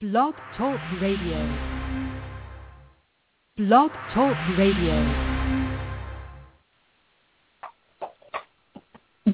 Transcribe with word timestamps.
Blog 0.00 0.32
Talk 0.56 0.78
Radio. 1.00 1.58
Blog 3.56 3.90
Talk 4.14 4.36
Radio. 4.56 4.94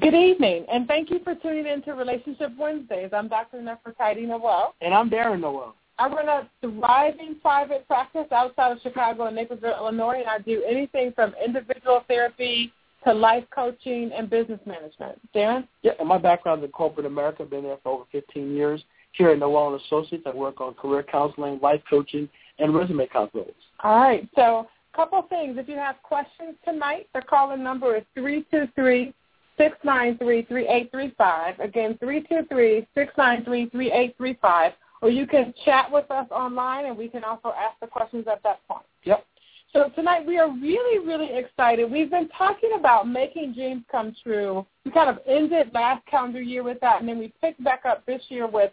Good 0.01 0.15
evening, 0.15 0.65
and 0.71 0.87
thank 0.87 1.11
you 1.11 1.19
for 1.23 1.35
tuning 1.35 1.67
in 1.67 1.83
to 1.83 1.91
Relationship 1.91 2.49
Wednesdays. 2.57 3.11
I'm 3.13 3.27
Dr. 3.27 3.57
Nefertiti 3.57 4.27
Noel. 4.27 4.73
And 4.81 4.91
I'm 4.91 5.07
Darren 5.07 5.41
Noel. 5.41 5.75
I 5.99 6.07
run 6.07 6.27
a 6.27 6.49
thriving 6.61 7.35
private 7.43 7.87
practice 7.87 8.25
outside 8.31 8.71
of 8.71 8.79
Chicago 8.81 9.27
in 9.27 9.35
Naperville, 9.35 9.77
Illinois, 9.77 10.21
and 10.21 10.27
I 10.27 10.39
do 10.39 10.63
anything 10.67 11.11
from 11.11 11.35
individual 11.45 12.03
therapy 12.07 12.73
to 13.03 13.13
life 13.13 13.43
coaching 13.53 14.09
and 14.17 14.31
business 14.31 14.59
management. 14.65 15.21
Darren? 15.35 15.67
Yeah, 15.83 15.91
and 15.99 16.09
my 16.09 16.17
background 16.17 16.63
is 16.63 16.69
in 16.69 16.71
corporate 16.71 17.05
America. 17.05 17.43
I've 17.43 17.51
been 17.51 17.61
there 17.61 17.77
for 17.83 17.91
over 17.91 18.05
15 18.11 18.55
years. 18.55 18.83
Here 19.17 19.29
at 19.29 19.39
Noel 19.39 19.73
and 19.73 19.81
Associates, 19.81 20.25
I 20.25 20.35
work 20.35 20.59
on 20.59 20.73
career 20.73 21.03
counseling, 21.03 21.59
life 21.61 21.81
coaching, 21.89 22.27
and 22.59 22.75
resume 22.75 23.07
counseling. 23.07 23.45
All 23.83 23.99
right. 23.99 24.27
So 24.35 24.67
a 24.93 24.95
couple 24.95 25.21
things. 25.23 25.57
If 25.57 25.67
you 25.67 25.75
have 25.75 25.95
questions 26.03 26.55
tonight, 26.65 27.07
the 27.13 27.21
call-in 27.21 27.63
number 27.63 27.95
is 27.95 28.03
323 28.13 29.13
693 29.57 30.43
3835. 30.43 31.59
Again, 31.59 31.97
323 31.99 32.87
693 32.93 33.69
3835. 33.69 34.71
Or 35.01 35.09
you 35.09 35.27
can 35.27 35.53
chat 35.63 35.91
with 35.91 36.09
us 36.09 36.27
online, 36.31 36.85
and 36.85 36.97
we 36.97 37.07
can 37.07 37.23
also 37.23 37.49
ask 37.49 37.79
the 37.79 37.87
questions 37.87 38.25
at 38.31 38.41
that 38.43 38.65
point. 38.67 38.85
Yep. 39.03 39.25
So 39.71 39.89
tonight 39.93 40.25
we 40.25 40.37
are 40.39 40.49
really, 40.49 41.05
really 41.05 41.37
excited. 41.37 41.91
We've 41.91 42.09
been 42.09 42.29
talking 42.29 42.71
about 42.79 43.07
making 43.07 43.53
dreams 43.53 43.83
come 43.91 44.15
true. 44.23 44.65
We 44.85 44.91
kind 44.91 45.09
of 45.09 45.19
ended 45.27 45.71
last 45.73 46.05
calendar 46.07 46.41
year 46.41 46.63
with 46.63 46.79
that, 46.79 47.01
and 47.01 47.09
then 47.09 47.19
we 47.19 47.33
picked 47.41 47.61
back 47.63 47.81
up 47.85 48.05
this 48.05 48.21
year 48.29 48.47
with 48.47 48.71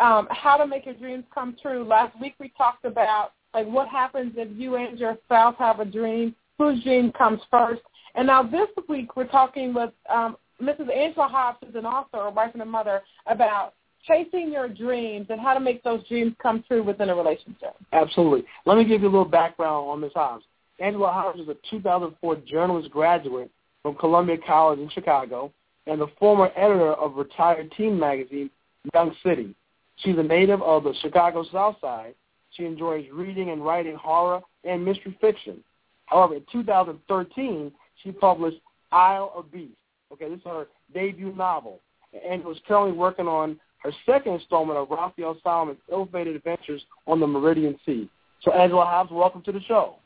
um, 0.00 0.26
how 0.30 0.56
to 0.56 0.66
make 0.66 0.86
your 0.86 0.94
dreams 0.94 1.24
come 1.32 1.56
true. 1.60 1.84
Last 1.84 2.18
week 2.20 2.34
we 2.40 2.52
talked 2.56 2.84
about 2.84 3.32
like 3.54 3.66
what 3.66 3.88
happens 3.88 4.32
if 4.36 4.48
you 4.58 4.76
and 4.76 4.98
your 4.98 5.16
spouse 5.24 5.54
have 5.58 5.80
a 5.80 5.84
dream, 5.84 6.34
whose 6.58 6.82
dream 6.82 7.12
comes 7.12 7.40
first. 7.50 7.82
And 8.14 8.26
now 8.26 8.42
this 8.42 8.68
week 8.88 9.16
we're 9.16 9.26
talking 9.26 9.74
with 9.74 9.90
um, 10.08 10.36
Mrs. 10.60 10.94
Angela 10.94 11.28
Hobbs, 11.28 11.58
who's 11.64 11.74
an 11.74 11.86
author, 11.86 12.18
a 12.18 12.30
wife 12.30 12.50
and 12.52 12.62
a 12.62 12.66
mother, 12.66 13.02
about 13.26 13.74
chasing 14.06 14.52
your 14.52 14.68
dreams 14.68 15.26
and 15.30 15.40
how 15.40 15.54
to 15.54 15.60
make 15.60 15.82
those 15.82 16.06
dreams 16.08 16.34
come 16.42 16.64
true 16.66 16.82
within 16.82 17.10
a 17.10 17.14
relationship. 17.14 17.76
Absolutely. 17.92 18.44
Let 18.66 18.78
me 18.78 18.84
give 18.84 19.02
you 19.02 19.08
a 19.08 19.10
little 19.10 19.24
background 19.24 19.90
on 19.90 20.00
Ms. 20.00 20.12
Hobbs. 20.14 20.44
Angela 20.78 21.12
Hobbs 21.12 21.40
is 21.40 21.48
a 21.48 21.56
2004 21.70 22.36
journalist 22.46 22.90
graduate 22.90 23.50
from 23.82 23.94
Columbia 23.96 24.36
College 24.46 24.78
in 24.78 24.88
Chicago 24.90 25.52
and 25.86 26.00
the 26.00 26.08
former 26.18 26.50
editor 26.56 26.94
of 26.94 27.16
retired 27.16 27.72
teen 27.76 27.98
magazine 27.98 28.50
Young 28.94 29.14
City. 29.24 29.54
She's 30.02 30.18
a 30.18 30.22
native 30.22 30.62
of 30.62 30.84
the 30.84 30.94
Chicago 31.02 31.44
South 31.52 31.76
Side. 31.80 32.14
She 32.52 32.64
enjoys 32.64 33.06
reading 33.12 33.50
and 33.50 33.64
writing 33.64 33.96
horror 33.96 34.40
and 34.64 34.84
mystery 34.84 35.16
fiction. 35.20 35.62
However, 36.06 36.36
in 36.36 36.44
2013, 36.50 37.72
she 38.02 38.12
published 38.12 38.58
Isle 38.90 39.32
of 39.34 39.52
Beasts. 39.52 39.76
Okay, 40.12 40.28
this 40.28 40.38
is 40.38 40.44
her 40.44 40.66
debut 40.92 41.34
novel. 41.36 41.80
And 42.28 42.44
was 42.44 42.58
currently 42.66 42.96
working 42.96 43.28
on 43.28 43.60
her 43.78 43.92
second 44.04 44.34
installment 44.34 44.78
of 44.78 44.90
Raphael 44.90 45.36
Solomon's 45.42 45.78
ill-fated 45.90 46.34
adventures 46.34 46.82
on 47.06 47.20
the 47.20 47.26
Meridian 47.26 47.78
Sea. 47.86 48.10
So, 48.42 48.52
Angela 48.52 48.84
Hobbs, 48.84 49.10
welcome 49.12 49.42
to 49.42 49.52
the 49.52 49.60
show. 49.60 49.96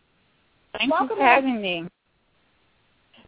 Thank 0.76 0.90
welcome 0.90 1.10
you 1.10 1.16
for 1.16 1.22
having 1.22 1.62
me. 1.62 1.84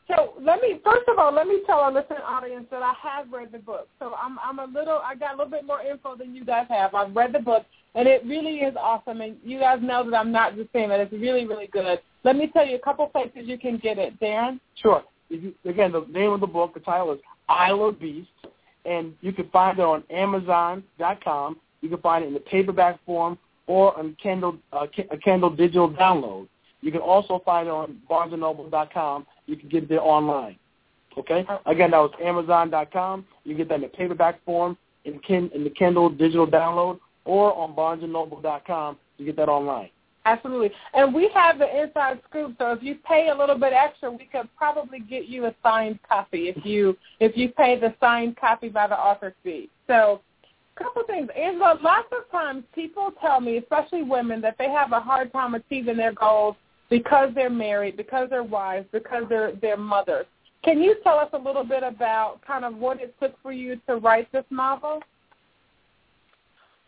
So 0.09 0.35
let 0.41 0.61
me 0.61 0.81
first 0.85 1.09
of 1.09 1.19
all 1.19 1.33
let 1.33 1.49
me 1.49 1.63
tell 1.67 1.79
our 1.79 1.93
listening 1.93 2.21
audience 2.25 2.67
that 2.71 2.83
I 2.83 2.93
have 3.03 3.33
read 3.33 3.51
the 3.53 3.59
book. 3.59 3.89
So 3.99 4.15
I'm 4.15 4.39
I'm 4.39 4.59
a 4.59 4.67
little 4.67 5.01
I 5.05 5.15
got 5.15 5.35
a 5.35 5.37
little 5.37 5.51
bit 5.51 5.67
more 5.67 5.83
info 5.83 6.17
than 6.17 6.35
you 6.35 6.45
guys 6.45 6.67
have. 6.69 6.95
I've 6.95 7.15
read 7.15 7.33
the 7.33 7.41
book 7.41 7.65
and 7.95 8.07
it 8.07 8.23
really 8.25 8.59
is 8.59 8.75
awesome. 8.79 9.21
And 9.21 9.37
you 9.45 9.59
guys 9.59 9.79
know 9.83 10.09
that 10.09 10.17
I'm 10.17 10.31
not 10.31 10.55
just 10.55 10.73
saying 10.73 10.91
that 10.91 11.01
it's 11.01 11.13
really 11.13 11.47
really 11.47 11.67
good. 11.67 12.01
Let 12.25 12.37
me 12.37 12.49
tell 12.53 12.67
you 12.67 12.77
a 12.77 12.81
couple 12.81 13.07
places 13.09 13.43
you 13.45 13.59
can 13.59 13.79
get 13.79 13.99
it, 13.99 14.19
Darren. 14.21 14.61
Sure. 14.81 15.03
You, 15.29 15.55
again, 15.65 15.93
the 15.93 16.07
name 16.11 16.31
of 16.31 16.41
the 16.41 16.47
book, 16.47 16.75
the 16.75 16.81
title 16.81 17.13
is 17.13 17.21
Isle 17.49 17.89
of 17.89 18.01
Beasts, 18.01 18.31
and 18.85 19.15
you 19.21 19.33
can 19.33 19.49
find 19.51 19.79
it 19.79 19.83
on 19.83 20.05
Amazon.com. 20.11 21.57
You 21.81 21.89
can 21.89 21.99
find 21.99 22.25
it 22.25 22.29
in 22.29 22.35
the 22.35 22.41
paperback 22.41 22.99
form 23.05 23.39
or 23.67 23.97
on 23.99 24.17
Kindle 24.23 24.59
uh, 24.73 24.87
a 25.11 25.17
Kindle 25.19 25.51
digital 25.51 25.91
download. 25.91 26.49
You 26.81 26.93
can 26.93 27.01
also 27.01 27.43
find 27.45 27.69
it 27.69 27.71
on 27.71 28.01
BarnesandNoble.com. 28.11 29.27
You 29.47 29.57
can 29.57 29.69
get 29.69 29.85
it 29.85 29.89
there 29.89 30.03
online. 30.03 30.57
Okay? 31.19 31.45
Oh. 31.49 31.61
Again, 31.67 31.93
that 31.93 31.99
was 31.99 32.13
Amazon.com. 32.23 33.25
You 33.45 33.53
can 33.53 33.59
get 33.59 33.69
that 33.71 33.75
in 33.77 33.81
the 33.83 33.89
paperback 33.89 34.45
form, 34.45 34.77
in, 35.05 35.19
kin, 35.21 35.51
in 35.55 35.65
the 35.65 35.71
Kindle 35.71 36.11
digital 36.11 36.47
download, 36.47 36.99
or 37.25 37.55
on 37.55 37.75
BarnesandNoble.com. 37.75 38.99
You 39.19 39.27
get 39.27 39.37
that 39.37 39.49
online. 39.49 39.91
Absolutely. 40.27 40.73
And 40.93 41.15
we 41.15 41.31
have 41.35 41.59
the 41.59 41.83
inside 41.83 42.21
scoop, 42.29 42.57
so 42.59 42.73
if 42.73 42.83
you 42.83 42.97
pay 42.97 43.29
a 43.29 43.35
little 43.35 43.57
bit 43.57 43.73
extra, 43.73 44.11
we 44.11 44.25
could 44.25 44.49
probably 44.57 44.99
get 44.99 45.27
you 45.27 45.47
a 45.47 45.55
signed 45.63 46.01
copy 46.07 46.49
if 46.49 46.67
you 46.67 46.97
if 47.21 47.37
you 47.37 47.51
pay 47.51 47.79
the 47.79 47.95
signed 48.01 48.37
copy 48.37 48.69
by 48.69 48.89
the 48.89 48.99
author 48.99 49.35
fee. 49.45 49.71
So 49.87 50.21
a 50.77 50.83
couple 50.83 51.05
things. 51.05 51.29
Angela, 51.41 51.79
lots 51.81 52.09
of 52.11 52.29
times 52.33 52.65
people 52.75 53.13
tell 53.21 53.41
me, 53.41 53.59
especially 53.59 54.03
women, 54.03 54.41
that 54.41 54.57
they 54.59 54.69
have 54.69 54.91
a 54.91 55.01
hard 55.01 55.33
time 55.33 55.55
achieving 55.55 55.97
their 55.97 56.13
goals 56.13 56.57
because 56.91 57.31
they're 57.35 57.51
married, 57.51 57.97
because 57.97 58.29
they're 58.31 58.43
wives, 58.43 58.87
because 58.93 59.25
they're 59.29 59.53
they're 59.61 59.77
mothers. 59.77 60.27
Can 60.65 60.83
you 60.83 60.97
tell 61.03 61.19
us 61.19 61.29
a 61.33 61.39
little 61.39 61.65
bit 61.65 61.83
about 61.83 62.41
kind 62.47 62.65
of 62.65 62.77
what 62.77 63.01
it 63.01 63.15
took 63.21 63.41
for 63.43 63.53
you 63.53 63.81
to 63.89 63.97
write 63.97 64.31
this 64.33 64.45
novel? 64.51 65.01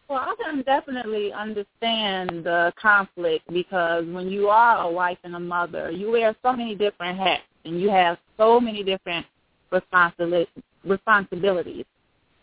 Well, 0.08 0.19
I 0.19 0.34
can 0.42 0.62
definitely 0.62 1.32
understand 1.32 2.44
the 2.44 2.72
conflict 2.81 3.44
because 3.53 4.06
when 4.06 4.28
you 4.28 4.48
are 4.48 4.88
a 4.88 4.91
wife 4.91 5.19
and 5.22 5.37
a 5.37 5.41
mother, 5.41 5.91
you 5.91 6.10
wear 6.10 6.34
so 6.42 6.54
many 6.54 6.75
different 6.75 7.19
hats 7.19 7.42
and 7.66 7.81
you 7.81 7.91
have 7.91 8.16
so 8.38 8.58
many 8.58 8.82
different 8.82 9.26
responsibilities. 9.70 11.84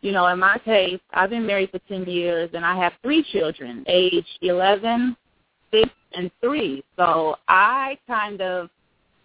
You 0.01 0.11
know, 0.11 0.27
in 0.27 0.37
my 0.37 0.59
case, 0.59 0.99
I've 1.11 1.31
been 1.31 1.47
married 1.47 1.71
for 1.71 1.79
10 1.87 2.05
years 2.05 2.51
and 2.53 2.63
I 2.63 2.77
have 2.77 2.93
three 3.01 3.23
children, 3.31 3.83
age 3.87 4.27
11, 4.41 5.17
6, 5.71 5.89
and 6.15 6.31
3. 6.41 6.83
So 6.97 7.37
I 7.47 7.97
kind 8.07 8.41
of, 8.41 8.69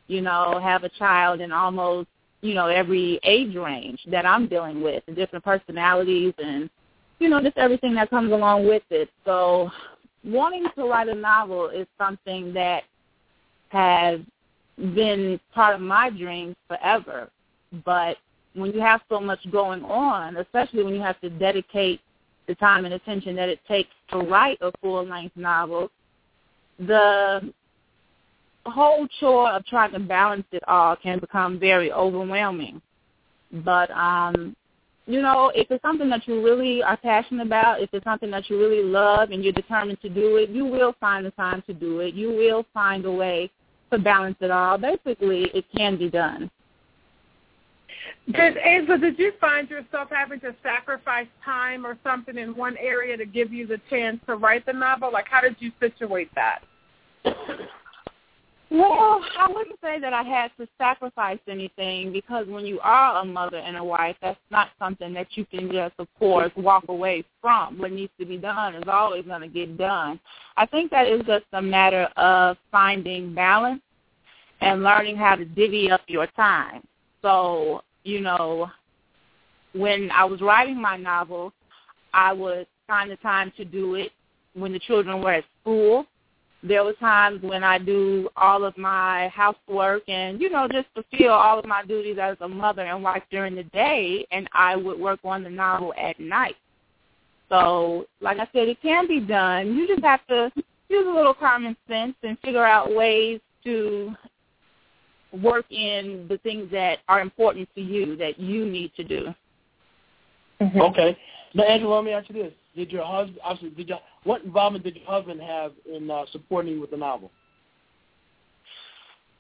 you 0.06 0.21
know, 0.21 0.61
have 0.62 0.84
a 0.84 0.89
child 0.89 1.41
in 1.41 1.53
almost, 1.53 2.09
you 2.41 2.55
know, 2.55 2.67
every 2.67 3.21
age 3.23 3.55
range 3.55 4.01
that 4.11 4.27
I'm 4.27 4.49
dealing 4.49 4.83
with, 4.83 5.03
and 5.06 5.17
different 5.17 5.45
personalities 5.45 6.34
and 6.39 6.71
you 7.21 7.28
know, 7.28 7.41
just 7.41 7.59
everything 7.59 7.95
that 7.95 8.11
comes 8.11 8.33
along 8.33 8.67
with 8.67 8.83
it. 8.91 9.09
So 9.25 9.71
wanting 10.25 10.65
to 10.75 10.84
write 10.84 11.09
a 11.09 11.15
novel 11.15 11.69
is 11.69 11.87
something 11.99 12.53
that 12.55 12.83
has 13.69 14.21
been 14.95 15.39
part 15.55 15.75
of 15.77 15.83
my 15.83 16.11
dreams 16.11 16.57
forever. 16.67 17.31
But 17.84 18.17
when 18.55 18.72
you 18.72 18.81
have 18.81 19.03
so 19.09 19.21
much 19.21 19.39
going 19.53 19.84
on, 19.84 20.39
especially 20.39 20.83
when 20.83 20.95
you 20.95 21.03
have 21.03 21.21
to 21.21 21.31
dedicate 21.31 22.01
the 22.49 22.55
time 22.57 22.84
and 22.84 22.95
attention 22.95 23.37
that 23.37 23.49
it 23.49 23.61
takes 23.69 23.91
to 24.11 24.19
write 24.19 24.59
a 24.62 24.72
full-length 24.81 25.37
novel, 25.37 25.91
the 26.81 27.53
whole 28.67 29.07
chore 29.19 29.51
of 29.51 29.65
trying 29.67 29.93
to 29.93 30.01
balance 30.01 30.47
it 30.53 30.63
all 30.69 30.97
can 30.97 31.19
become 31.19 31.59
very 31.59 31.93
overwhelming. 31.93 32.81
But 33.53 33.91
um, 33.91 34.55
you 35.07 35.23
know, 35.23 35.51
if 35.55 35.71
it's 35.71 35.83
something 35.83 36.09
that 36.11 36.29
you 36.29 36.43
really 36.45 36.83
are 36.83 36.97
passionate 36.97 37.47
about, 37.47 37.81
if 37.81 37.91
it's 37.93 38.05
something 38.05 38.31
that 38.31 38.49
you 38.49 38.59
really 38.59 38.85
love 38.85 39.31
and 39.31 39.43
you're 39.43 39.53
determined 39.53 40.01
to 40.03 40.09
do 40.09 40.37
it, 40.37 40.51
you 40.51 40.65
will 40.65 40.95
find 41.01 41.27
the 41.27 41.33
time 41.33 41.63
to 41.67 41.75
do 41.75 42.01
it. 42.01 42.15
You 42.15 42.29
will 42.29 42.65
find 42.73 43.05
a 43.05 43.11
way 43.11 43.51
to 43.91 43.99
balance 43.99 44.37
it 44.41 44.51
all. 44.51 44.79
Basically, 44.79 45.51
it 45.53 45.65
can 45.77 45.97
be 45.97 46.09
done. 46.09 46.51
Did 48.31 48.57
Angela, 48.59 48.99
did 48.99 49.19
you 49.19 49.33
find 49.41 49.69
yourself 49.69 50.09
having 50.13 50.39
to 50.41 50.55
sacrifice 50.63 51.27
time 51.45 51.85
or 51.85 51.99
something 52.05 52.39
in 52.39 52.55
one 52.55 52.77
area 52.77 53.17
to 53.17 53.27
give 53.27 53.53
you 53.53 53.67
the 53.67 53.81
chance 53.91 54.21
to 54.27 54.37
write 54.37 54.65
the 54.67 54.73
novel? 54.73 55.11
Like, 55.13 55.27
how 55.29 55.41
did 55.41 55.57
you 55.59 55.72
situate 55.81 56.33
that? 56.37 56.60
Well, 58.72 59.21
I 59.37 59.51
wouldn't 59.53 59.81
say 59.83 59.99
that 59.99 60.13
I 60.13 60.22
had 60.22 60.53
to 60.59 60.69
sacrifice 60.78 61.41
anything 61.49 62.13
because 62.13 62.47
when 62.47 62.65
you 62.65 62.78
are 62.81 63.21
a 63.21 63.25
mother 63.25 63.57
and 63.57 63.77
a 63.77 63.83
wife, 63.83 64.15
that's 64.22 64.39
not 64.53 64.69
something 64.78 65.13
that 65.15 65.27
you 65.33 65.45
can 65.45 65.72
just, 65.72 65.95
of 65.99 66.07
course, 66.21 66.53
walk 66.57 66.84
away 66.87 67.25
from. 67.41 67.78
What 67.78 67.91
needs 67.91 68.13
to 68.21 68.25
be 68.25 68.37
done 68.37 68.77
is 68.77 68.84
always 68.87 69.25
going 69.25 69.41
to 69.41 69.49
get 69.49 69.77
done. 69.77 70.21
I 70.57 70.67
think 70.67 70.93
that 70.93 71.09
is 71.09 71.21
just 71.27 71.47
a 71.53 71.61
matter 71.61 72.05
of 72.17 72.59
finding 72.71 73.34
balance 73.34 73.83
and 74.61 74.84
learning 74.84 75.16
how 75.16 75.34
to 75.34 75.45
divvy 75.45 75.91
up 75.91 76.03
your 76.07 76.28
time. 76.28 76.87
So, 77.23 77.83
you 78.05 78.21
know, 78.21 78.71
when 79.75 80.13
I 80.13 80.25
was 80.25 80.41
writing 80.41 80.81
my 80.81 80.97
novel, 80.97 81.53
I 82.15 82.33
would 82.33 82.69
find 82.87 83.11
the 83.11 83.16
time 83.16 83.53
to 83.57 83.65
do 83.65 83.97
it 83.97 84.13
when 84.55 84.73
the 84.73 84.78
children 84.78 85.23
were 85.23 85.33
at 85.33 85.45
school 85.61 86.07
there 86.62 86.84
were 86.84 86.92
times 86.95 87.42
when 87.42 87.65
I 87.65 87.78
do 87.78 88.28
all 88.36 88.65
of 88.65 88.77
my 88.77 89.28
housework 89.28 90.03
and, 90.09 90.41
you 90.41 90.51
know, 90.51 90.68
just 90.71 90.89
fulfill 90.95 91.33
all 91.33 91.59
of 91.59 91.65
my 91.65 91.84
duties 91.84 92.18
as 92.21 92.36
a 92.41 92.48
mother 92.48 92.83
and 92.83 93.03
wife 93.03 93.22
during 93.30 93.54
the 93.54 93.62
day, 93.65 94.27
and 94.30 94.48
I 94.53 94.77
would 94.77 94.98
work 95.01 95.21
on 95.24 95.42
the 95.42 95.51
novel 95.51 95.95
at 95.98 96.21
night. 96.21 96.57
So, 97.48 98.07
like 98.21 98.39
I 98.39 98.47
said, 98.53 98.68
it 98.68 98.80
can 98.83 99.09
be 99.09 99.21
done. 99.21 99.74
You 99.74 99.89
just 99.89 100.04
have 100.04 100.27
to 100.28 100.53
use 100.89 101.07
a 101.07 101.10
little 101.10 101.34
common 101.34 101.77
sense 101.89 102.15
and 102.22 102.39
figure 102.41 102.65
out 102.65 102.95
ways 102.95 103.41
to 103.65 104.15
work 105.42 105.65
in 105.71 106.27
the 106.28 106.39
things 106.39 106.71
that 106.72 106.98
are 107.09 107.21
important 107.21 107.68
to 107.74 107.80
you 107.80 108.16
that 108.16 108.39
you 108.39 108.66
need 108.66 108.92
to 108.97 109.04
do. 109.04 109.34
Mm-hmm. 110.60 110.80
Okay. 110.80 111.16
Now, 111.54 111.65
Angela, 111.65 111.97
let 111.97 112.04
me 112.04 112.13
ask 112.13 112.28
you 112.28 112.42
this: 112.42 112.53
Did 112.77 112.93
your 112.93 113.05
husband, 113.05 113.39
obviously, 113.43 113.71
did 113.71 113.89
your, 113.89 114.01
what 114.25 114.43
involvement 114.43 114.84
did 114.84 114.97
your 114.97 115.07
husband 115.07 115.41
have 115.41 115.72
in 115.93 116.11
uh, 116.11 116.25
supporting 116.31 116.75
you 116.75 116.81
with 116.81 116.91
the 116.91 116.97
novel? 116.97 117.31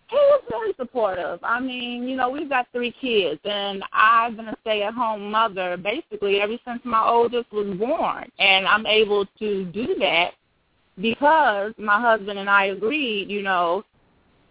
He 0.08 0.16
was 0.16 0.42
very 0.50 0.72
supportive. 0.76 1.38
I 1.44 1.60
mean, 1.60 2.08
you 2.08 2.16
know, 2.16 2.30
we've 2.30 2.48
got 2.48 2.66
three 2.72 2.92
kids, 3.00 3.40
and 3.44 3.84
I've 3.92 4.36
been 4.36 4.48
a 4.48 4.56
stay-at-home 4.62 5.30
mother 5.30 5.76
basically 5.76 6.40
ever 6.40 6.56
since 6.66 6.80
my 6.84 7.06
oldest 7.06 7.52
was 7.52 7.76
born, 7.78 8.28
and 8.40 8.66
I'm 8.66 8.86
able 8.86 9.24
to 9.38 9.64
do 9.66 9.94
that 10.00 10.32
because 11.00 11.72
my 11.78 12.00
husband 12.00 12.40
and 12.40 12.50
I 12.50 12.66
agreed, 12.66 13.30
you 13.30 13.42
know, 13.42 13.84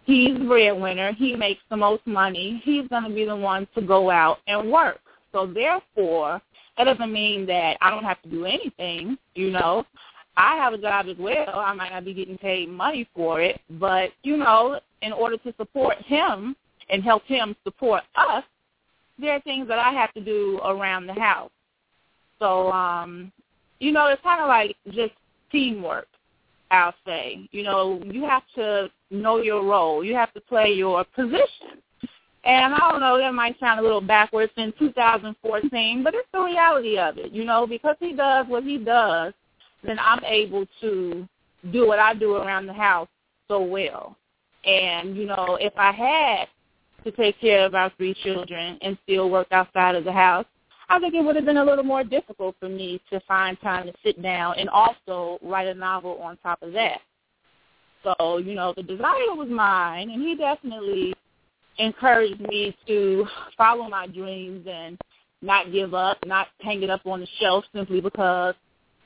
he's 0.06 0.38
the 0.38 0.46
breadwinner, 0.46 1.12
he 1.12 1.36
makes 1.36 1.62
the 1.70 1.78
most 1.78 2.08
money, 2.08 2.62
he's 2.64 2.88
going 2.88 3.04
to 3.04 3.10
be 3.10 3.25
the 3.25 3.36
one 3.36 3.68
to 3.75 3.82
go 3.82 4.10
out 4.10 4.38
and 4.48 4.72
work. 4.72 5.00
So 5.34 5.46
therefore, 5.46 6.42
that 6.80 6.86
doesn't 6.86 7.12
mean 7.12 7.46
that 7.48 7.78
I 7.81 7.90
don't 7.90 8.06
have 8.06 8.22
to 8.22 8.30
do 8.30 8.46
anything, 8.46 9.18
you 9.36 9.52
know. 9.52 9.86
I 10.38 10.56
have 10.56 10.72
a 10.72 10.78
job 10.78 11.08
as 11.10 11.18
well. 11.18 11.60
I 11.60 11.74
might 11.74 11.92
not 11.92 12.06
be 12.06 12.14
getting 12.14 12.38
paid 12.38 12.70
money 12.70 13.06
for 13.14 13.42
it, 13.42 13.60
but 13.72 14.12
you 14.24 14.38
know, 14.38 14.80
in 15.02 15.12
order 15.12 15.36
to 15.38 15.54
support 15.58 15.98
him 15.98 16.56
and 16.90 17.04
help 17.04 17.24
him 17.26 17.54
support 17.66 18.04
us, 18.16 18.46
there 19.20 19.34
are 19.34 19.42
things 19.42 19.68
that 19.68 19.78
I 19.78 19.92
have 19.92 20.14
to 20.14 20.22
do 20.22 20.62
around 20.64 21.06
the 21.06 21.14
house. 21.14 21.52
So, 22.40 22.72
um, 22.72 23.34
you 23.82 23.92
know, 23.92 24.08
it's 24.08 24.24
kind 24.24 24.42
of 24.42 24.48
like 24.48 24.78
just 24.92 25.14
teamwork. 25.52 26.08
I'll 26.72 26.96
say, 27.06 27.50
you 27.52 27.64
know, 27.64 28.02
you 28.06 28.24
have 28.24 28.44
to 28.56 28.90
know 29.12 29.42
your 29.42 29.66
role. 29.66 30.02
You 30.02 30.16
have 30.16 30.32
to 30.34 30.40
play 30.40 30.72
your 30.72 31.04
position. 31.04 31.82
And 32.45 32.74
I 32.74 32.77
don't 32.77 33.01
know, 33.01 33.18
that 33.18 33.33
might 33.33 33.59
sound 33.59 33.80
a 33.80 33.83
little 33.83 34.01
backwards 34.01 34.51
in 34.56 34.74
2014, 34.80 36.03
but 36.03 36.13
it's 36.13 36.27
the 36.31 36.41
reality 36.41 36.97
of 36.97 37.18
it. 37.18 37.31
You 37.31 37.44
know, 37.44 37.68
because 37.68 37.95
he 38.00 38.13
does 38.13 38.45
what 38.47 38.63
he 38.63 38.77
does, 38.77 39.33
then 39.83 40.00
I'm 40.00 40.24
able 40.24 40.65
to 40.81 41.27
do 41.71 41.88
what 41.88 42.00
I 42.00 42.13
do 42.13 42.36
around 42.36 42.68
the 42.68 42.74
house 42.74 43.09
so 43.47 43.62
well. 43.62 44.15
And, 44.65 45.15
you 45.15 45.25
know, 45.25 45.57
if 45.59 45.74
I 45.77 45.91
had 45.91 46.47
to 47.03 47.12
take 47.12 47.39
care 47.39 47.65
of 47.65 47.75
our 47.75 47.91
three 47.97 48.13
children 48.24 48.77
and 48.81 48.97
still 49.03 49.30
work 49.30 49.47
outside 49.51 49.95
of 49.95 50.03
the 50.03 50.12
house, 50.12 50.45
I 50.89 51.00
think 51.00 51.13
it 51.13 51.24
would 51.24 51.36
have 51.36 51.45
been 51.45 51.57
a 51.57 51.63
little 51.63 51.83
more 51.83 52.03
difficult 52.03 52.56
for 52.59 52.68
me 52.68 53.01
to 53.12 53.19
find 53.21 53.59
time 53.62 53.86
to 53.86 53.94
sit 54.03 54.21
down 54.21 54.56
and 54.57 54.69
also 54.69 55.38
write 55.41 55.68
a 55.68 55.74
novel 55.74 56.18
on 56.21 56.38
top 56.38 56.62
of 56.62 56.74
that. 56.74 57.01
So, 58.03 58.38
you 58.38 58.56
know, 58.56 58.74
the 58.75 58.83
desire 58.83 59.36
was 59.36 59.50
mine, 59.50 60.09
and 60.09 60.21
he 60.21 60.36
definitely 60.36 61.13
encouraged 61.80 62.42
me 62.42 62.76
to 62.88 63.26
follow 63.58 63.90
my 63.90 64.08
dreams 64.08 64.68
and 64.70 65.00
not 65.42 65.72
give 65.72 65.94
up, 65.94 66.18
not 66.26 66.48
hang 66.62 66.84
it 66.84 66.90
up 66.90 67.06
on 67.06 67.22
the 67.22 67.28
shelf 67.40 67.66
simply 67.74 68.02
because 68.02 68.56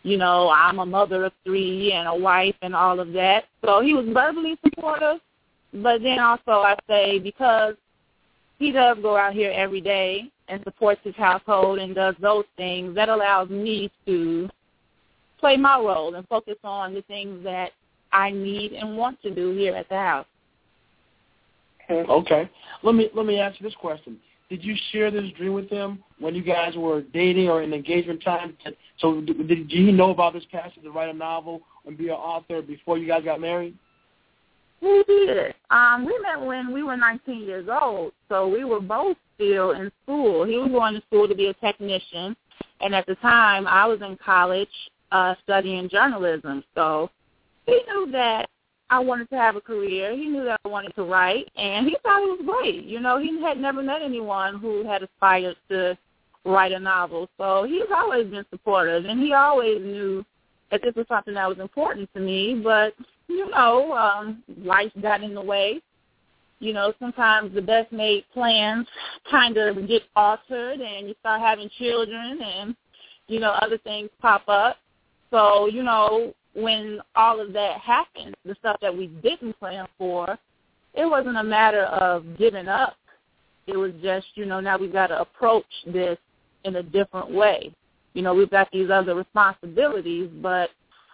you 0.04 0.18
know, 0.18 0.50
I'm 0.50 0.80
a 0.80 0.86
mother 0.86 1.26
of 1.26 1.34
three 1.46 1.94
and 1.94 2.08
a 2.08 2.16
wife 2.16 2.56
and 2.62 2.76
all 2.76 3.00
of 3.00 3.14
that. 3.14 3.46
So 3.66 3.82
he 3.82 3.94
was 3.94 4.06
verbally 4.14 4.58
supportive, 4.64 5.22
but 5.74 6.04
then 6.04 6.20
also 6.20 6.52
I 6.52 6.76
say 6.88 7.20
because 7.20 7.76
he 8.60 8.72
does 8.72 8.98
go 9.02 9.16
out 9.16 9.34
here 9.34 9.52
every 9.56 9.82
day 9.82 10.30
and 10.50 10.62
supports 10.64 11.00
his 11.04 11.16
household 11.16 11.80
and 11.80 11.96
does 11.96 12.16
those 12.20 12.44
things, 12.58 12.94
that 12.96 13.10
allows 13.10 13.50
me 13.50 13.90
to 14.06 14.50
play 15.40 15.56
my 15.56 15.78
role 15.78 16.16
and 16.16 16.28
focus 16.28 16.58
on 16.64 16.94
the 16.94 17.02
things 17.04 17.44
that 17.44 17.72
I 18.12 18.30
need 18.30 18.74
and 18.74 18.98
want 18.98 19.22
to 19.24 19.34
do 19.34 19.52
here 19.52 19.76
at 19.76 19.88
the 19.90 19.96
house. 19.96 20.26
Okay. 21.90 22.50
Let 22.82 22.96
me 22.96 23.10
let 23.14 23.26
me 23.26 23.40
ask 23.40 23.60
you 23.60 23.68
this 23.68 23.76
question. 23.76 24.18
Did 24.50 24.64
you 24.64 24.76
share 24.92 25.10
this 25.10 25.32
dream 25.38 25.54
with 25.54 25.70
him 25.70 26.04
when 26.20 26.36
you 26.36 26.44
guys 26.44 26.76
were 26.76 27.02
dating 27.02 27.50
or 27.50 27.64
in 27.64 27.74
engagement 27.74 28.24
time? 28.24 28.56
So 29.00 29.22
did, 29.22 29.48
did 29.48 29.70
he 29.70 29.92
know 29.92 30.12
about 30.12 30.34
this 30.34 30.44
passion 30.52 30.84
to 30.84 30.92
write 30.92 31.10
a 31.10 31.18
novel 31.18 31.62
and 31.86 31.98
be 31.98 32.10
an 32.10 32.16
author 32.16 32.62
before 32.62 32.98
you 32.98 33.08
guys 33.08 33.24
got 33.24 33.42
married? 33.42 33.76
We 34.82 35.04
did. 35.08 35.56
Um, 35.72 36.06
we 36.06 36.18
met 36.20 36.46
when 36.46 36.74
we 36.74 36.84
were 36.84 36.98
19 36.98 37.42
years 37.42 37.68
old, 37.72 38.12
so 38.28 38.48
we 38.48 38.66
were 38.66 38.82
both 38.82 39.16
still 39.36 39.72
in 39.72 39.92
school. 40.04 40.46
He 40.46 40.58
was 40.58 40.70
going 40.70 40.94
to 40.96 41.02
school 41.08 41.28
to 41.28 41.36
be 41.36 41.48
a 41.48 41.54
technician, 41.56 42.36
and 42.82 42.94
at 42.94 43.06
the 43.06 43.16
time 43.16 43.66
I 43.66 43.86
was 43.86 44.02
in 44.02 44.18
college 44.24 44.68
uh, 45.12 45.36
studying 45.42 45.88
journalism. 45.90 46.64
So 46.76 47.10
he 47.66 47.82
knew 47.88 48.12
that 48.12 48.50
I 48.90 49.00
wanted 49.00 49.30
to 49.30 49.38
have 49.38 49.56
a 49.56 49.62
career. 49.62 50.16
He 50.16 50.28
knew 50.28 50.44
that 50.46 50.60
I 50.64 50.68
wanted 50.68 50.96
to 50.96 51.04
write, 51.04 51.50
and 51.56 51.88
he 51.88 51.98
thought 52.04 52.22
it 52.22 52.40
was 52.40 52.42
great. 52.46 52.84
You 52.84 53.00
know, 53.00 53.18
he 53.18 53.42
had 53.42 53.58
never 53.58 53.82
met 53.82 54.02
anyone 54.02 54.60
who 54.60 54.86
had 54.86 55.04
aspired 55.04 55.56
to 55.70 55.98
write 56.46 56.74
a 56.74 56.80
novel, 56.80 57.30
so 57.38 57.66
he's 57.68 57.90
always 57.96 58.28
been 58.28 58.46
supportive, 58.50 59.06
and 59.06 59.20
he 59.20 59.34
always 59.34 59.82
knew 59.82 60.26
that 60.72 60.82
this 60.82 60.94
was 60.96 61.08
something 61.08 61.34
that 61.34 61.48
was 61.48 61.60
important 61.60 62.10
to 62.14 62.20
me. 62.20 62.60
But 62.64 62.94
you 63.28 63.50
know, 63.50 63.94
um, 63.94 64.44
life 64.64 64.92
got 65.02 65.24
in 65.24 65.34
the 65.34 65.42
way. 65.42 65.82
You 66.60 66.74
know, 66.74 66.94
sometimes 67.00 67.54
the 67.54 67.62
best 67.62 67.92
made 67.92 68.26
plans 68.34 68.88
kind 69.30 69.58
of 69.58 69.88
get 69.88 70.04
altered, 70.16 70.82
and 70.82 71.08
you 71.08 71.16
start 71.20 71.42
having 71.42 71.70
children, 71.78 72.40
and 72.42 72.76
you 73.28 73.40
know, 73.40 73.52
other 73.52 73.78
things 73.80 74.10
pop 74.22 74.48
up. 74.48 74.78
So, 75.32 75.68
you 75.68 75.84
know, 75.84 76.34
when 76.56 77.00
all 77.16 77.40
of 77.40 77.54
that 77.54 77.80
happened, 77.80 78.36
the 78.46 78.56
stuff 78.60 78.78
that 78.82 78.96
we 78.96 79.08
didn't 79.08 79.58
plan 79.60 79.88
for, 79.98 80.38
it 80.94 81.06
wasn't 81.06 81.38
a 81.38 81.44
matter 81.44 81.84
of 81.84 82.38
giving 82.38 82.68
up. 82.68 82.96
It 83.66 83.78
was 83.78 83.92
just, 84.02 84.28
you 84.36 84.46
know, 84.46 84.60
now 84.60 84.78
we've 84.78 84.94
got 84.94 85.08
to 85.08 85.22
approach 85.22 85.66
this 85.88 86.18
in 86.66 86.76
a 86.76 86.84
different 86.84 87.32
way. 87.32 87.74
You 88.14 88.22
know, 88.22 88.34
we've 88.34 88.50
got 88.50 88.70
these 88.72 88.90
other 88.92 89.16
responsibilities, 89.16 90.30
but 90.42 90.70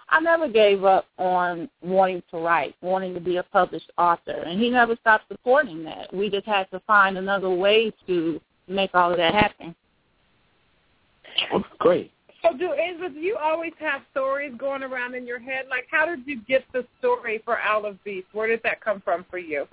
I 0.09 0.19
never 0.19 0.49
gave 0.49 0.83
up 0.83 1.05
on 1.17 1.69
wanting 1.81 2.23
to 2.31 2.37
write, 2.37 2.75
wanting 2.81 3.13
to 3.13 3.19
be 3.19 3.37
a 3.37 3.43
published 3.43 3.91
author, 3.97 4.43
and 4.45 4.59
he 4.59 4.69
never 4.69 4.95
stopped 4.97 5.25
supporting 5.29 5.83
that. 5.83 6.13
We 6.13 6.29
just 6.29 6.47
had 6.47 6.69
to 6.71 6.81
find 6.81 7.17
another 7.17 7.49
way 7.49 7.93
to 8.07 8.41
make 8.67 8.93
all 8.95 9.11
of 9.11 9.17
that 9.17 9.33
happen. 9.33 9.75
Oh, 11.53 11.63
great. 11.77 12.11
So, 12.49 12.57
do 12.57 12.69
do 13.09 13.19
you 13.19 13.37
always 13.41 13.73
have 13.79 14.01
stories 14.11 14.53
going 14.57 14.83
around 14.83 15.15
in 15.15 15.27
your 15.27 15.39
head? 15.39 15.65
Like, 15.69 15.87
how 15.89 16.05
did 16.05 16.25
you 16.25 16.41
get 16.47 16.63
the 16.73 16.85
story 16.99 17.41
for 17.45 17.59
of 17.59 18.03
Beasts? 18.03 18.29
Where 18.33 18.47
did 18.47 18.61
that 18.63 18.81
come 18.81 19.01
from 19.01 19.25
for 19.29 19.37
you? 19.37 19.67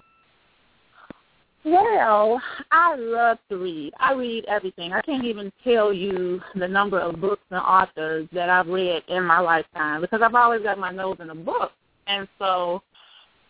Well, 1.64 2.40
I 2.70 2.94
love 2.96 3.38
to 3.48 3.56
read. 3.56 3.92
I 3.98 4.12
read 4.12 4.44
everything. 4.44 4.92
I 4.92 5.00
can't 5.00 5.24
even 5.24 5.52
tell 5.64 5.92
you 5.92 6.40
the 6.54 6.68
number 6.68 7.00
of 7.00 7.20
books 7.20 7.42
and 7.50 7.58
authors 7.58 8.28
that 8.32 8.48
I've 8.48 8.68
read 8.68 9.02
in 9.08 9.24
my 9.24 9.40
lifetime 9.40 10.00
because 10.00 10.20
I've 10.22 10.34
always 10.34 10.62
got 10.62 10.78
my 10.78 10.92
nose 10.92 11.16
in 11.20 11.30
a 11.30 11.34
book. 11.34 11.72
And 12.06 12.28
so, 12.38 12.82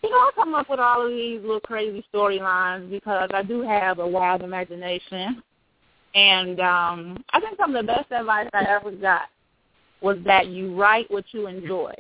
you 0.02 0.08
know, 0.10 0.16
I 0.16 0.30
come 0.34 0.54
up 0.54 0.70
with 0.70 0.80
all 0.80 1.04
of 1.04 1.12
these 1.12 1.42
little 1.42 1.60
crazy 1.60 2.04
storylines 2.12 2.88
because 2.88 3.28
I 3.34 3.42
do 3.42 3.60
have 3.62 3.98
a 3.98 4.06
wild 4.06 4.42
imagination. 4.42 5.42
And 6.14 6.60
um, 6.60 7.24
I 7.30 7.40
think 7.40 7.58
some 7.58 7.74
of 7.74 7.84
the 7.84 7.92
best 7.92 8.10
advice 8.10 8.48
I 8.52 8.64
ever 8.64 8.90
got 8.90 9.28
was 10.00 10.18
that 10.24 10.46
you 10.48 10.74
write 10.74 11.10
what 11.10 11.24
you 11.32 11.46
enjoy. 11.46 11.92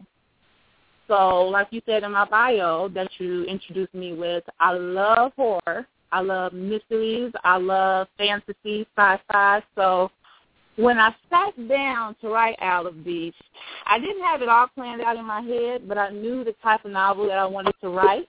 So, 1.08 1.42
like 1.42 1.68
you 1.70 1.80
said 1.86 2.02
in 2.02 2.12
my 2.12 2.24
bio 2.24 2.88
that 2.88 3.08
you 3.18 3.44
introduced 3.44 3.94
me 3.94 4.12
with, 4.14 4.44
I 4.58 4.72
love 4.72 5.32
horror. 5.36 5.86
I 6.12 6.20
love 6.20 6.52
mysteries. 6.52 7.32
I 7.44 7.58
love 7.58 8.08
fantasy, 8.16 8.86
sci-fi. 8.96 9.62
So 9.74 10.10
when 10.76 10.98
I 10.98 11.14
sat 11.30 11.68
down 11.68 12.16
to 12.20 12.28
write 12.28 12.56
Isle 12.60 12.86
of 12.86 13.04
Beasts, 13.04 13.40
I 13.86 13.98
didn't 13.98 14.22
have 14.24 14.42
it 14.42 14.48
all 14.48 14.68
planned 14.68 15.02
out 15.02 15.16
in 15.16 15.24
my 15.24 15.40
head, 15.40 15.88
but 15.88 15.98
I 15.98 16.10
knew 16.10 16.44
the 16.44 16.54
type 16.62 16.84
of 16.84 16.92
novel 16.92 17.26
that 17.26 17.38
I 17.38 17.46
wanted 17.46 17.74
to 17.82 17.88
write. 17.88 18.28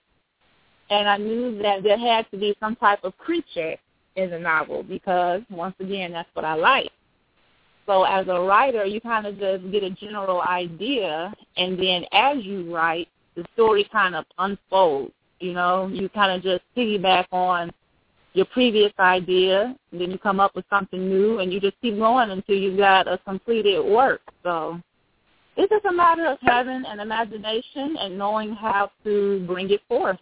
And 0.89 1.09
I 1.09 1.17
knew 1.17 1.61
that 1.61 1.83
there 1.83 1.97
had 1.97 2.29
to 2.31 2.37
be 2.37 2.55
some 2.59 2.75
type 2.77 2.99
of 3.03 3.17
creature 3.17 3.75
in 4.17 4.31
the 4.31 4.39
novel 4.39 4.83
because, 4.83 5.41
once 5.49 5.75
again, 5.79 6.11
that's 6.11 6.29
what 6.33 6.43
I 6.43 6.55
like. 6.55 6.89
So 7.85 8.03
as 8.03 8.27
a 8.27 8.41
writer, 8.41 8.83
you 8.85 8.99
kind 8.99 9.25
of 9.25 9.39
just 9.39 9.71
get 9.71 9.83
a 9.83 9.91
general 9.91 10.41
idea, 10.41 11.33
and 11.55 11.79
then 11.79 12.03
as 12.11 12.43
you 12.43 12.73
write, 12.73 13.07
the 13.35 13.45
story 13.53 13.87
kind 13.89 14.13
of 14.13 14.25
unfolds. 14.39 15.13
You 15.39 15.53
know, 15.53 15.87
you 15.87 16.09
kind 16.09 16.31
of 16.31 16.41
just 16.41 16.63
piggyback 16.75 17.27
on 17.31 17.71
your 18.33 18.45
previous 18.47 18.91
idea, 18.99 19.75
and 19.91 20.01
then 20.01 20.11
you 20.11 20.17
come 20.17 20.39
up 20.39 20.53
with 20.55 20.65
something 20.69 21.07
new, 21.07 21.39
and 21.39 21.53
you 21.53 21.61
just 21.61 21.79
keep 21.81 21.97
going 21.97 22.31
until 22.31 22.57
you've 22.57 22.77
got 22.77 23.07
a 23.07 23.19
completed 23.19 23.79
work. 23.85 24.21
So 24.43 24.81
it's 25.55 25.71
just 25.71 25.85
a 25.85 25.93
matter 25.93 26.25
of 26.25 26.39
having 26.41 26.83
an 26.85 26.99
imagination 26.99 27.95
and 27.99 28.17
knowing 28.17 28.53
how 28.53 28.91
to 29.05 29.45
bring 29.47 29.69
it 29.69 29.81
forth. 29.87 30.19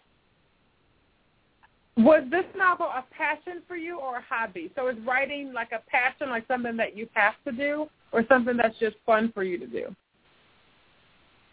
Was 1.97 2.23
this 2.29 2.43
novel 2.57 2.87
a 2.87 3.05
passion 3.15 3.61
for 3.67 3.77
you 3.77 3.99
or 3.99 4.17
a 4.17 4.21
hobby? 4.21 4.71
So 4.75 4.87
is 4.87 4.97
writing 5.05 5.53
like 5.53 5.71
a 5.71 5.81
passion, 5.89 6.29
like 6.29 6.45
something 6.47 6.75
that 6.77 6.97
you 6.97 7.07
have 7.13 7.35
to 7.45 7.51
do, 7.51 7.87
or 8.11 8.25
something 8.27 8.57
that's 8.57 8.77
just 8.79 8.97
fun 9.05 9.31
for 9.33 9.43
you 9.43 9.57
to 9.57 9.67
do? 9.67 9.95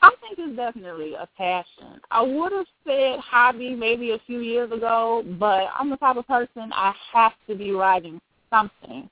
I 0.03 0.11
think 0.21 0.37
it's 0.37 0.57
definitely 0.57 1.15
a 1.15 1.29
passion. 1.37 2.01
I 2.11 2.23
would 2.23 2.51
have 2.51 2.67
said 2.85 3.21
hobby 3.21 3.77
maybe 3.77 4.11
a 4.11 4.19
few 4.27 4.41
years 4.41 4.73
ago, 4.73 5.25
but 5.39 5.69
I'm 5.79 5.91
the 5.91 5.97
type 5.97 6.17
of 6.17 6.27
person 6.27 6.73
I 6.73 6.93
have 7.13 7.33
to 7.49 7.55
be 7.55 7.71
writing 7.71 8.21
something. 8.51 9.09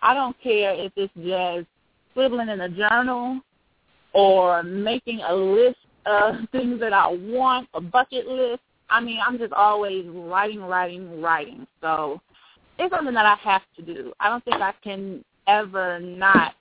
I 0.00 0.12
don't 0.12 0.36
care 0.42 0.74
if 0.74 0.90
it's 0.96 1.12
just 1.14 1.68
scribbling 2.10 2.48
in 2.48 2.62
a 2.62 2.68
journal 2.68 3.40
or 4.12 4.64
making 4.64 5.20
a 5.20 5.34
list 5.34 5.78
of 6.04 6.34
things 6.52 6.80
that 6.80 6.92
I 6.92 7.06
want, 7.08 7.68
a 7.74 7.80
bucket 7.80 8.26
list. 8.26 8.60
I 8.94 9.00
mean, 9.00 9.18
I'm 9.26 9.38
just 9.38 9.52
always 9.52 10.06
writing, 10.06 10.60
writing, 10.60 11.20
writing. 11.20 11.66
So 11.80 12.20
it's 12.78 12.94
something 12.94 13.14
that 13.14 13.26
I 13.26 13.34
have 13.42 13.62
to 13.76 13.82
do. 13.82 14.12
I 14.20 14.28
don't 14.28 14.44
think 14.44 14.62
I 14.62 14.72
can 14.84 15.24
ever 15.48 15.98
not 15.98 16.54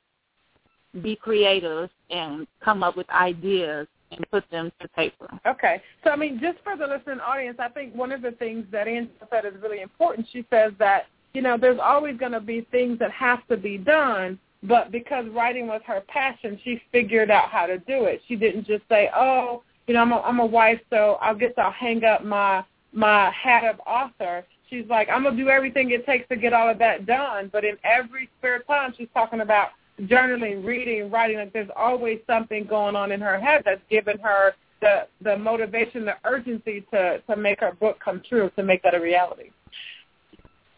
be 1.03 1.15
creative 1.15 1.91
and 2.09 2.47
come 2.63 2.81
up 2.81 2.97
with 2.97 3.07
ideas 3.11 3.87
and 4.09 4.25
put 4.31 4.43
them 4.49 4.71
to 4.81 4.87
paper. 4.89 5.27
Okay. 5.45 5.79
So, 6.03 6.09
I 6.09 6.15
mean, 6.15 6.39
just 6.41 6.57
for 6.63 6.75
the 6.75 6.87
listening 6.87 7.19
audience, 7.19 7.57
I 7.59 7.69
think 7.69 7.93
one 7.93 8.11
of 8.11 8.23
the 8.23 8.31
things 8.31 8.65
that 8.71 8.87
Angela 8.87 9.27
said 9.29 9.45
is 9.45 9.53
really 9.61 9.81
important. 9.81 10.27
She 10.33 10.43
says 10.49 10.71
that, 10.79 11.03
you 11.35 11.43
know, 11.43 11.55
there's 11.55 11.79
always 11.81 12.17
going 12.17 12.31
to 12.31 12.41
be 12.41 12.61
things 12.71 12.97
that 12.97 13.11
have 13.11 13.47
to 13.47 13.57
be 13.57 13.77
done, 13.77 14.39
but 14.63 14.91
because 14.91 15.25
writing 15.31 15.67
was 15.67 15.81
her 15.85 16.01
passion, 16.07 16.59
she 16.63 16.81
figured 16.91 17.29
out 17.29 17.49
how 17.49 17.67
to 17.67 17.77
do 17.77 18.05
it. 18.05 18.21
She 18.27 18.35
didn't 18.35 18.65
just 18.65 18.83
say, 18.89 19.11
oh, 19.15 19.61
you 19.87 19.93
know, 19.93 20.01
I'm 20.01 20.11
a, 20.11 20.19
I'm 20.21 20.39
a 20.39 20.45
wife, 20.45 20.79
so 20.89 21.17
I 21.21 21.33
guess 21.33 21.51
I'll 21.57 21.71
hang 21.71 22.03
up 22.03 22.23
my 22.23 22.63
my 22.93 23.31
hat 23.31 23.63
of 23.65 23.79
author. 23.85 24.45
She's 24.69 24.85
like, 24.89 25.09
I'm 25.09 25.23
gonna 25.23 25.35
do 25.35 25.49
everything 25.49 25.91
it 25.91 26.05
takes 26.05 26.27
to 26.29 26.35
get 26.35 26.53
all 26.53 26.69
of 26.69 26.79
that 26.79 27.05
done. 27.05 27.49
But 27.51 27.65
in 27.65 27.77
every 27.83 28.29
spare 28.39 28.59
time, 28.59 28.93
she's 28.97 29.09
talking 29.13 29.41
about 29.41 29.69
journaling, 30.01 30.63
reading, 30.63 31.11
writing. 31.11 31.37
Like 31.37 31.53
there's 31.53 31.69
always 31.75 32.19
something 32.27 32.65
going 32.65 32.95
on 32.95 33.11
in 33.11 33.21
her 33.21 33.39
head 33.39 33.63
that's 33.65 33.81
giving 33.89 34.17
her 34.19 34.53
the 34.81 35.07
the 35.21 35.37
motivation, 35.37 36.05
the 36.05 36.15
urgency 36.25 36.85
to 36.93 37.19
to 37.29 37.35
make 37.35 37.59
her 37.59 37.73
book 37.73 37.99
come 38.03 38.21
true, 38.27 38.49
to 38.55 38.63
make 38.63 38.81
that 38.83 38.95
a 38.95 38.99
reality. 38.99 39.49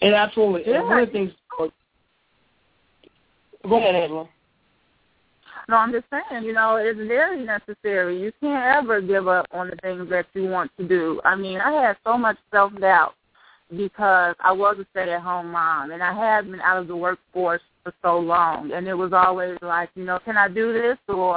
And 0.02 0.14
absolutely, 0.14 0.64
Yeah. 0.70 0.80
and 0.80 0.88
one 0.88 1.00
of 1.00 1.08
the 1.08 1.14
things. 1.14 1.32
Go 3.68 3.78
ahead, 3.78 3.96
Angela. 3.96 4.30
No, 5.68 5.78
I'm 5.78 5.92
just 5.92 6.06
saying, 6.12 6.44
you 6.44 6.54
know, 6.54 6.76
it's 6.76 7.00
very 7.08 7.44
necessary. 7.44 8.22
You 8.22 8.32
can't 8.40 8.78
ever 8.78 9.02
give 9.02 9.28
up 9.28 9.48
on 9.52 9.70
the 9.70 9.76
things 9.78 10.10
that 10.12 10.28
you 10.34 10.44
want 10.44 10.72
to 10.78 10.88
do. 10.88 11.20
I 11.26 11.36
mean, 11.36 11.60
I 11.60 11.72
had 11.72 11.98
so 12.04 12.18
much 12.18 12.38
self 12.52 12.72
doubt 12.80 13.16
because 13.76 14.36
I 14.40 14.52
was 14.52 14.78
a 14.80 14.86
stay 14.92 15.12
at 15.12 15.22
home 15.22 15.52
mom 15.52 15.92
and 15.92 16.04
I 16.04 16.14
had 16.14 16.50
been 16.50 16.62
out 16.62 16.78
of 16.78 16.88
the 16.88 16.96
workforce 16.96 17.62
for 17.84 17.94
so 18.04 18.20
long 18.20 18.72
and 18.72 18.88
it 18.88 18.94
was 18.94 19.12
always 19.12 19.58
like, 19.62 19.90
you 19.96 20.06
know, 20.06 20.20
can 20.24 20.38
I 20.38 20.48
do 20.48 20.72
this 20.72 20.98
or 21.08 21.36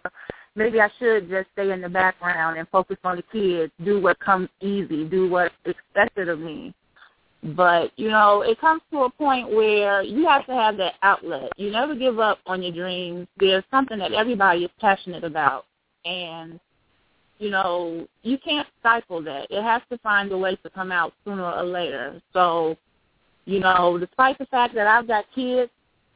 maybe 0.55 0.81
I 0.81 0.91
should 0.99 1.31
just 1.31 1.49
stay 1.53 1.71
in 1.73 1.81
the 1.81 1.89
background 1.89 2.59
and 2.59 2.69
focus 2.69 2.99
on 3.05 3.17
the 3.17 3.23
kids, 3.33 3.73
do 3.83 4.01
what 4.01 4.19
comes 4.21 4.49
easy, 4.61 5.05
do 5.05 5.29
what's 5.31 5.55
expected 5.65 6.29
of 6.29 6.39
me. 6.39 6.75
But, 7.43 7.93
you 7.97 8.09
know, 8.09 8.43
it 8.43 8.61
comes 8.61 8.83
to 8.91 9.05
a 9.05 9.11
point 9.11 9.49
where 9.51 10.03
you 10.03 10.27
have 10.27 10.45
to 10.47 10.53
have 10.53 10.77
that 10.79 10.95
outlet. 11.03 11.53
You 11.57 11.71
never 11.71 11.95
give 11.95 12.19
up 12.19 12.41
on 12.47 12.63
your 12.63 12.73
dreams. 12.73 13.29
There's 13.39 13.65
something 13.71 13.99
that 13.99 14.13
everybody 14.13 14.65
is 14.65 14.71
passionate 14.81 15.23
about. 15.23 15.65
And, 16.05 16.59
you 17.39 17.51
know, 17.51 18.09
you 18.23 18.39
can't 18.39 18.67
stifle 18.81 19.23
that. 19.23 19.47
It 19.51 19.63
has 19.63 19.83
to 19.91 19.99
find 19.99 20.33
a 20.33 20.39
way 20.39 20.57
to 20.57 20.71
come 20.71 20.91
out 20.91 21.13
sooner 21.25 21.49
or 21.49 21.63
later. 21.63 22.21
So, 22.33 22.77
you 23.45 23.61
know, 23.61 23.99
despite 23.99 24.37
the 24.39 24.47
fact 24.47 24.75
that 24.75 24.87
I've 24.87 25.07
got 25.07 25.25
kids 25.35 25.71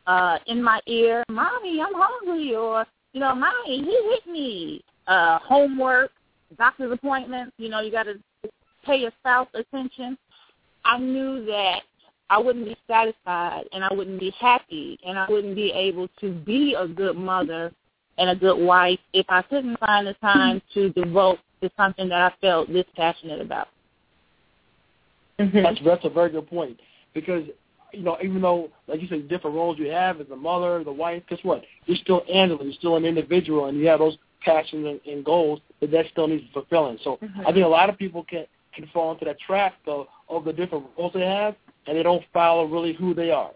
uh 0.08 0.38
in 0.48 0.60
my 0.60 0.80
ear, 0.88 1.22
Mommy, 1.28 1.80
I'm 1.80 1.94
hungry 1.94 2.56
or, 2.56 2.84
you 3.12 3.20
know, 3.20 3.34
Mommy, 3.34 3.78
he 3.78 4.10
hit 4.10 4.26
me. 4.26 4.84
Uh 5.06 5.38
homework, 5.38 6.10
doctor's 6.58 6.92
appointments, 6.92 7.52
you 7.58 7.68
know, 7.68 7.80
you 7.80 7.92
gotta 7.92 8.14
pay 8.84 8.96
your 8.96 9.12
spouse 9.20 9.48
attention. 9.54 10.18
I 10.84 10.98
knew 10.98 11.44
that 11.46 11.82
I 12.30 12.38
wouldn't 12.38 12.64
be 12.64 12.76
satisfied 12.88 13.64
and 13.72 13.84
I 13.84 13.92
wouldn't 13.92 14.18
be 14.18 14.32
happy 14.40 14.98
and 15.06 15.18
I 15.18 15.26
wouldn't 15.28 15.54
be 15.54 15.70
able 15.72 16.08
to 16.20 16.32
be 16.32 16.74
a 16.78 16.86
good 16.88 17.16
mother 17.16 17.72
and 18.18 18.30
a 18.30 18.36
good 18.36 18.56
wife 18.56 18.98
if 19.12 19.26
I 19.28 19.42
couldn't 19.42 19.78
find 19.78 20.06
the 20.06 20.14
time 20.14 20.62
to 20.74 20.90
devote 20.90 21.38
to 21.60 21.70
something 21.76 22.08
that 22.08 22.20
I 22.20 22.32
felt 22.40 22.72
this 22.72 22.86
passionate 22.96 23.40
about. 23.40 23.68
Mm-hmm. 25.38 25.62
That's 25.62 25.80
that's 25.84 26.04
a 26.04 26.10
very 26.10 26.30
good 26.30 26.48
point 26.48 26.78
because 27.14 27.44
you 27.92 28.02
know 28.02 28.16
even 28.22 28.40
though 28.42 28.70
like 28.86 29.00
you 29.00 29.08
said 29.08 29.28
different 29.28 29.56
roles 29.56 29.78
you 29.78 29.90
have 29.90 30.20
as 30.20 30.26
a 30.30 30.36
mother, 30.36 30.84
the 30.84 30.92
wife, 30.92 31.22
guess 31.28 31.38
what? 31.42 31.62
You're 31.86 31.96
still 31.96 32.22
Angela. 32.32 32.64
You're 32.64 32.74
still 32.74 32.96
an 32.96 33.04
individual, 33.04 33.66
and 33.66 33.78
you 33.78 33.86
have 33.88 34.00
those 34.00 34.16
passions 34.44 34.86
and, 34.86 35.00
and 35.12 35.24
goals 35.24 35.60
that 35.80 35.90
that 35.90 36.06
still 36.10 36.28
needs 36.28 36.44
fulfilling. 36.52 36.98
So 37.02 37.18
mm-hmm. 37.22 37.40
I 37.40 37.52
think 37.52 37.64
a 37.64 37.68
lot 37.68 37.88
of 37.88 37.98
people 37.98 38.24
can 38.24 38.46
can 38.74 38.88
fall 38.92 39.12
into 39.12 39.24
that 39.24 39.38
trap 39.40 39.74
though 39.86 40.08
of 40.28 40.44
the 40.44 40.52
different 40.52 40.86
roles 40.98 41.12
they 41.14 41.20
have, 41.20 41.54
and 41.86 41.96
they 41.96 42.02
don't 42.02 42.24
follow 42.32 42.64
really 42.64 42.92
who 42.92 43.14
they 43.14 43.30
are, 43.30 43.50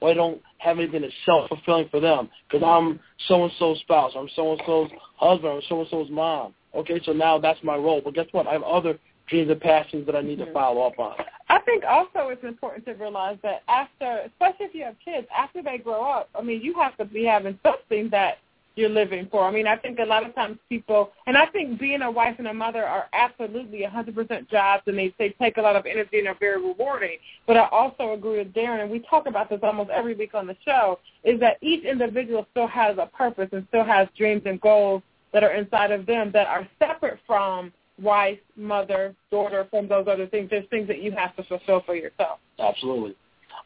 or 0.00 0.10
they 0.10 0.14
don't 0.14 0.40
have 0.58 0.78
anything 0.78 1.02
that's 1.02 1.14
self 1.24 1.48
fulfilling 1.48 1.88
for 1.88 2.00
them. 2.00 2.28
Because 2.48 2.66
I'm 2.66 3.00
so 3.26 3.44
and 3.44 3.52
so's 3.58 3.78
spouse, 3.80 4.12
I'm 4.16 4.28
so 4.36 4.52
and 4.52 4.62
so's 4.66 4.90
husband, 5.16 5.52
I'm 5.54 5.62
so 5.68 5.80
and 5.80 5.88
so's 5.90 6.10
mom. 6.10 6.54
Okay, 6.74 7.00
so 7.04 7.12
now 7.12 7.38
that's 7.38 7.58
my 7.62 7.76
role. 7.76 8.00
But 8.04 8.14
guess 8.14 8.26
what? 8.32 8.46
I 8.46 8.52
have 8.52 8.62
other 8.62 8.98
dreams 9.28 9.50
and 9.50 9.60
passions 9.60 10.06
that 10.06 10.16
I 10.16 10.20
need 10.20 10.36
to 10.38 10.44
mm-hmm. 10.44 10.52
follow 10.52 10.82
up 10.82 10.98
on. 10.98 11.14
I 11.48 11.60
think 11.60 11.84
also 11.84 12.28
it's 12.28 12.44
important 12.44 12.84
to 12.86 12.92
realize 12.92 13.38
that 13.42 13.62
after, 13.68 14.22
especially 14.26 14.66
if 14.66 14.74
you 14.74 14.84
have 14.84 14.96
kids, 15.02 15.26
after 15.36 15.62
they 15.62 15.78
grow 15.78 16.02
up, 16.02 16.28
I 16.34 16.42
mean, 16.42 16.60
you 16.60 16.74
have 16.74 16.96
to 16.98 17.04
be 17.04 17.24
having 17.24 17.58
something 17.62 18.10
that 18.10 18.38
you're 18.78 18.88
living 18.88 19.28
for. 19.30 19.44
I 19.44 19.50
mean, 19.50 19.66
I 19.66 19.76
think 19.76 19.98
a 19.98 20.04
lot 20.04 20.24
of 20.24 20.34
times 20.34 20.58
people, 20.68 21.10
and 21.26 21.36
I 21.36 21.46
think 21.46 21.78
being 21.78 22.02
a 22.02 22.10
wife 22.10 22.36
and 22.38 22.46
a 22.46 22.54
mother 22.54 22.84
are 22.84 23.06
absolutely 23.12 23.80
100% 23.80 24.48
jobs, 24.50 24.82
and 24.86 24.96
they, 24.96 25.14
they 25.18 25.30
take 25.40 25.56
a 25.56 25.60
lot 25.62 25.76
of 25.76 25.84
energy 25.86 26.18
and 26.18 26.28
are 26.28 26.36
very 26.38 26.62
rewarding. 26.62 27.16
But 27.46 27.56
I 27.56 27.68
also 27.70 28.12
agree 28.12 28.38
with 28.38 28.54
Darren, 28.54 28.80
and 28.82 28.90
we 28.90 29.00
talk 29.00 29.26
about 29.26 29.50
this 29.50 29.60
almost 29.62 29.90
every 29.90 30.14
week 30.14 30.34
on 30.34 30.46
the 30.46 30.56
show, 30.64 31.00
is 31.24 31.40
that 31.40 31.58
each 31.60 31.84
individual 31.84 32.46
still 32.52 32.68
has 32.68 32.96
a 32.98 33.06
purpose 33.06 33.48
and 33.52 33.66
still 33.68 33.84
has 33.84 34.08
dreams 34.16 34.42
and 34.46 34.60
goals 34.60 35.02
that 35.32 35.42
are 35.42 35.52
inside 35.52 35.90
of 35.90 36.06
them 36.06 36.30
that 36.32 36.46
are 36.46 36.66
separate 36.78 37.18
from 37.26 37.72
wife, 38.00 38.38
mother, 38.56 39.14
daughter, 39.30 39.66
from 39.70 39.88
those 39.88 40.06
other 40.08 40.26
things. 40.28 40.48
There's 40.50 40.68
things 40.70 40.86
that 40.88 41.02
you 41.02 41.10
have 41.12 41.34
to 41.36 41.42
fulfill 41.44 41.82
for 41.84 41.94
yourself. 41.96 42.38
Absolutely. 42.58 43.16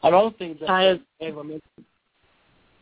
Another 0.01 0.31
thing 0.37 0.57
that 0.59 0.69
I- 0.69 0.99
Angela 1.21 1.43
mentioned, 1.43 1.85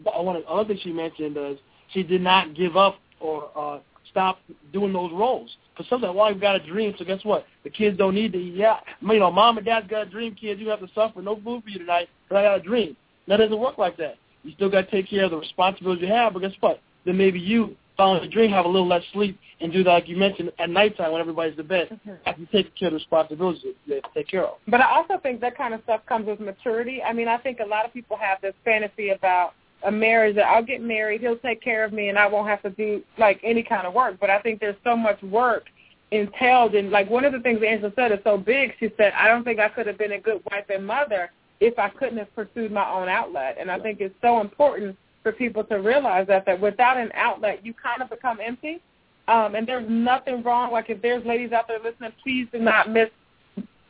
but 0.03 0.23
one 0.23 0.37
another 0.37 0.65
thing 0.69 0.79
she 0.81 0.91
mentioned 0.91 1.37
is 1.37 1.57
she 1.93 2.03
did 2.03 2.21
not 2.21 2.55
give 2.55 2.77
up 2.77 2.95
or 3.19 3.49
uh, 3.55 3.79
stop 4.09 4.39
doing 4.73 4.93
those 4.93 5.11
roles. 5.11 5.49
Because 5.73 5.89
sometimes, 5.89 6.15
well, 6.15 6.31
you've 6.31 6.41
got 6.41 6.55
a 6.55 6.65
dream, 6.65 6.93
so 6.97 7.05
guess 7.05 7.23
what? 7.23 7.45
The 7.63 7.69
kids 7.69 7.97
don't 7.97 8.15
need 8.15 8.33
to 8.33 8.39
eat. 8.39 8.55
Yeah, 8.55 8.77
you 9.01 9.19
know, 9.19 9.31
mom 9.31 9.57
and 9.57 9.65
dad's 9.65 9.87
got 9.87 10.07
a 10.07 10.09
dream, 10.09 10.35
kids. 10.35 10.59
You 10.59 10.69
have 10.69 10.81
to 10.81 10.89
suffer. 10.93 11.21
No 11.21 11.35
food 11.35 11.63
for 11.63 11.69
you 11.69 11.79
tonight 11.79 12.09
because 12.27 12.41
I 12.41 12.43
got 12.43 12.59
a 12.59 12.63
dream. 12.63 12.95
That 13.27 13.37
doesn't 13.37 13.57
work 13.57 13.77
like 13.77 13.97
that. 13.97 14.15
You 14.43 14.51
still 14.53 14.69
got 14.69 14.81
to 14.81 14.91
take 14.91 15.09
care 15.09 15.25
of 15.25 15.31
the 15.31 15.37
responsibilities 15.37 16.03
you 16.03 16.13
have, 16.13 16.33
but 16.33 16.39
guess 16.39 16.51
what? 16.59 16.81
Then 17.05 17.17
maybe 17.17 17.39
you, 17.39 17.75
following 17.95 18.21
the 18.21 18.27
dream, 18.27 18.51
have 18.51 18.65
a 18.65 18.69
little 18.69 18.87
less 18.87 19.03
sleep 19.13 19.39
and 19.61 19.71
do 19.71 19.83
that, 19.83 19.91
like 19.91 20.07
you 20.07 20.17
mentioned, 20.17 20.51
at 20.57 20.69
nighttime 20.69 21.11
when 21.11 21.21
everybody's 21.21 21.55
to 21.57 21.63
bed. 21.63 21.99
After 22.25 22.41
you 22.41 22.47
take 22.51 22.75
care 22.75 22.87
of 22.87 22.93
the 22.93 22.97
responsibilities 22.97 23.61
that 23.63 23.75
you 23.85 23.93
have 23.95 24.03
to 24.03 24.19
take 24.19 24.27
care 24.27 24.45
of. 24.45 24.55
But 24.67 24.81
I 24.81 24.91
also 24.91 25.19
think 25.21 25.39
that 25.41 25.55
kind 25.55 25.73
of 25.73 25.81
stuff 25.83 26.01
comes 26.07 26.27
with 26.27 26.39
maturity. 26.39 27.01
I 27.03 27.13
mean, 27.13 27.27
I 27.27 27.37
think 27.37 27.59
a 27.59 27.65
lot 27.65 27.85
of 27.85 27.93
people 27.93 28.17
have 28.17 28.41
this 28.41 28.53
fantasy 28.65 29.09
about 29.09 29.53
a 29.83 29.91
marriage 29.91 30.35
that 30.35 30.45
I'll 30.45 30.63
get 30.63 30.81
married, 30.81 31.21
he'll 31.21 31.37
take 31.37 31.61
care 31.61 31.83
of 31.83 31.93
me, 31.93 32.09
and 32.09 32.17
I 32.17 32.27
won't 32.27 32.47
have 32.47 32.61
to 32.63 32.69
do 32.69 33.01
like 33.17 33.39
any 33.43 33.63
kind 33.63 33.87
of 33.87 33.93
work. 33.93 34.17
But 34.19 34.29
I 34.29 34.39
think 34.39 34.59
there's 34.59 34.75
so 34.83 34.95
much 34.95 35.21
work 35.23 35.65
entailed 36.11 36.75
in 36.75 36.91
like 36.91 37.09
one 37.09 37.25
of 37.25 37.31
the 37.31 37.39
things 37.39 37.61
Angela 37.65 37.91
said 37.95 38.11
is 38.11 38.19
so 38.23 38.37
big. 38.37 38.73
She 38.79 38.91
said, 38.97 39.13
I 39.15 39.27
don't 39.27 39.43
think 39.43 39.59
I 39.59 39.69
could 39.69 39.87
have 39.87 39.97
been 39.97 40.11
a 40.11 40.19
good 40.19 40.41
wife 40.51 40.65
and 40.69 40.85
mother 40.85 41.31
if 41.59 41.77
I 41.79 41.89
couldn't 41.89 42.17
have 42.17 42.33
pursued 42.35 42.71
my 42.71 42.89
own 42.89 43.07
outlet. 43.07 43.57
And 43.59 43.71
I 43.71 43.79
think 43.79 44.01
it's 44.01 44.15
so 44.21 44.41
important 44.41 44.97
for 45.23 45.31
people 45.31 45.63
to 45.65 45.75
realize 45.75 46.27
that 46.27 46.45
that 46.45 46.59
without 46.59 46.97
an 46.97 47.11
outlet, 47.13 47.65
you 47.65 47.73
kind 47.73 48.01
of 48.01 48.09
become 48.09 48.39
empty. 48.43 48.81
Um, 49.27 49.55
and 49.55 49.67
there's 49.67 49.87
nothing 49.87 50.43
wrong. 50.43 50.71
Like 50.71 50.89
if 50.89 51.01
there's 51.01 51.25
ladies 51.25 51.51
out 51.51 51.67
there 51.67 51.79
listening, 51.79 52.11
please 52.23 52.47
do 52.51 52.59
not 52.59 52.89
miss 52.89 53.09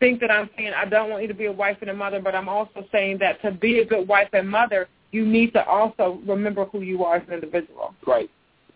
think 0.02 0.20
that 0.20 0.32
I'm 0.32 0.50
saying 0.58 0.74
I 0.76 0.86
don't 0.86 1.10
want 1.12 1.22
you 1.22 1.28
to 1.30 1.34
be 1.34 1.46
a 1.46 1.52
wife 1.52 1.78
and 1.80 1.90
a 1.90 1.94
mother, 1.94 2.20
but 2.20 2.36
I'm 2.36 2.50
also 2.50 2.86
saying 2.92 3.20
that 3.20 3.42
to 3.44 3.52
be 3.52 3.80
a 3.80 3.86
good 3.86 4.08
wife 4.08 4.30
and 4.34 4.50
mother, 4.50 4.90
you 5.12 5.26
need 5.26 5.54
to 5.54 5.66
also 5.66 6.20
remember 6.26 6.66
who 6.66 6.82
you 6.82 7.04
are 7.04 7.18
as 7.18 7.28
an 7.28 7.34
individual. 7.34 7.94
Right. 8.06 8.30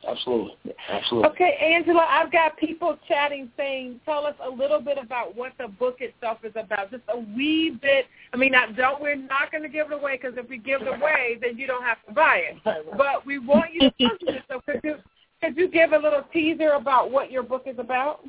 Absolutely. 0.08 0.74
Absolutely. 0.90 1.30
Okay, 1.30 1.58
Angela, 1.60 2.06
I've 2.08 2.32
got 2.32 2.58
people 2.58 2.98
chatting 3.08 3.50
saying, 3.58 4.00
tell 4.06 4.26
us 4.26 4.36
a 4.44 4.50
little 4.50 4.80
bit 4.80 4.98
about 5.02 5.36
what 5.36 5.54
the 5.58 5.68
book 5.68 5.98
itself 6.00 6.40
is 6.44 6.54
about. 6.56 6.92
Just 6.92 7.04
a 7.08 7.18
wee 7.18 7.78
bit. 7.82 8.06
I 8.34 8.38
mean, 8.38 8.54
I 8.54 8.72
don't. 8.72 9.02
We're 9.02 9.16
not 9.16 9.52
going 9.52 9.64
to 9.64 9.70
give 9.70 9.88
it 9.92 9.94
away 9.94 10.20
because 10.22 10.38
if 10.38 10.48
we 10.48 10.58
give 10.58 10.82
it 10.82 10.88
away, 10.88 11.38
then 11.42 11.58
you 11.58 11.66
don't 11.68 11.84
have 11.84 11.98
to 12.08 12.14
buy 12.14 12.44
it. 12.50 12.58
But 12.64 13.26
we 13.26 13.40
want 13.40 13.74
you 13.74 13.82
to 13.82 13.92
purchase 14.00 14.28
it. 14.28 14.44
So 14.48 14.62
could 14.62 14.82
you 14.84 14.96
could 15.42 15.58
you 15.58 15.68
give 15.68 15.92
a 15.94 15.98
little 15.98 16.24
teaser 16.32 16.72
about 16.72 17.12
what 17.12 17.32
your 17.32 17.44
book 17.44 17.64
is 17.66 17.78
about? 17.80 18.22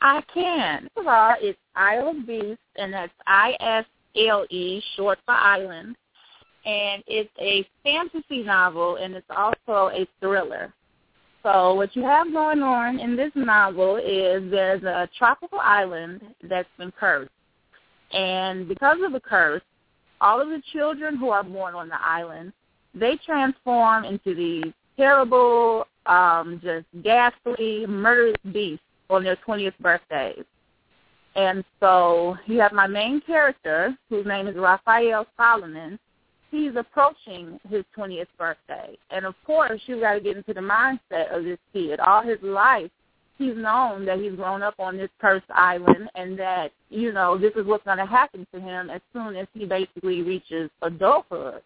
I 0.00 0.22
can. 0.32 0.82
First 0.94 0.98
of 0.98 1.06
all, 1.06 1.34
it's 1.40 1.58
Isle 1.74 2.10
of 2.10 2.26
Beasts, 2.26 2.58
and 2.76 2.92
that's 2.92 3.12
I-S-L-E, 3.26 4.82
short 4.96 5.18
for 5.24 5.34
island. 5.34 5.96
And 6.66 7.02
it's 7.06 7.30
a 7.40 7.66
fantasy 7.82 8.42
novel, 8.42 8.96
and 8.96 9.14
it's 9.14 9.26
also 9.30 9.94
a 9.94 10.06
thriller. 10.20 10.74
So 11.42 11.74
what 11.74 11.94
you 11.94 12.02
have 12.02 12.32
going 12.32 12.60
on 12.62 12.98
in 12.98 13.16
this 13.16 13.30
novel 13.36 13.96
is 13.96 14.50
there's 14.50 14.82
a 14.82 15.08
tropical 15.16 15.60
island 15.60 16.20
that's 16.42 16.68
been 16.76 16.92
cursed. 16.98 17.30
And 18.12 18.66
because 18.66 18.98
of 19.04 19.12
the 19.12 19.20
curse, 19.20 19.62
all 20.20 20.40
of 20.40 20.48
the 20.48 20.60
children 20.72 21.16
who 21.16 21.30
are 21.30 21.44
born 21.44 21.74
on 21.74 21.88
the 21.88 22.00
island, 22.00 22.52
they 22.94 23.16
transform 23.24 24.04
into 24.04 24.34
these 24.34 24.72
terrible, 24.96 25.86
um, 26.06 26.60
just 26.64 26.86
ghastly, 27.04 27.86
murderous 27.86 28.36
beasts 28.52 28.82
on 29.08 29.22
their 29.22 29.36
20th 29.46 29.78
birthdays. 29.78 30.44
And 31.36 31.64
so 31.80 32.36
you 32.46 32.58
have 32.60 32.72
my 32.72 32.86
main 32.86 33.20
character, 33.20 33.96
whose 34.08 34.26
name 34.26 34.48
is 34.48 34.56
Raphael 34.56 35.26
Solomon. 35.36 35.98
He's 36.50 36.72
approaching 36.76 37.58
his 37.68 37.84
20th 37.96 38.26
birthday. 38.38 38.96
And 39.10 39.26
of 39.26 39.34
course, 39.44 39.80
you've 39.86 40.00
got 40.00 40.14
to 40.14 40.20
get 40.20 40.36
into 40.36 40.54
the 40.54 40.60
mindset 40.60 41.36
of 41.36 41.44
this 41.44 41.58
kid. 41.72 42.00
All 42.00 42.22
his 42.22 42.38
life, 42.42 42.90
he's 43.38 43.56
known 43.56 44.04
that 44.06 44.18
he's 44.18 44.34
grown 44.34 44.62
up 44.62 44.74
on 44.78 44.96
this 44.96 45.10
cursed 45.20 45.50
island 45.50 46.08
and 46.14 46.38
that, 46.38 46.70
you 46.88 47.12
know, 47.12 47.36
this 47.36 47.52
is 47.56 47.66
what's 47.66 47.84
going 47.84 47.98
to 47.98 48.06
happen 48.06 48.46
to 48.54 48.60
him 48.60 48.90
as 48.90 49.00
soon 49.12 49.36
as 49.36 49.46
he 49.54 49.66
basically 49.66 50.22
reaches 50.22 50.70
adulthood. 50.82 51.62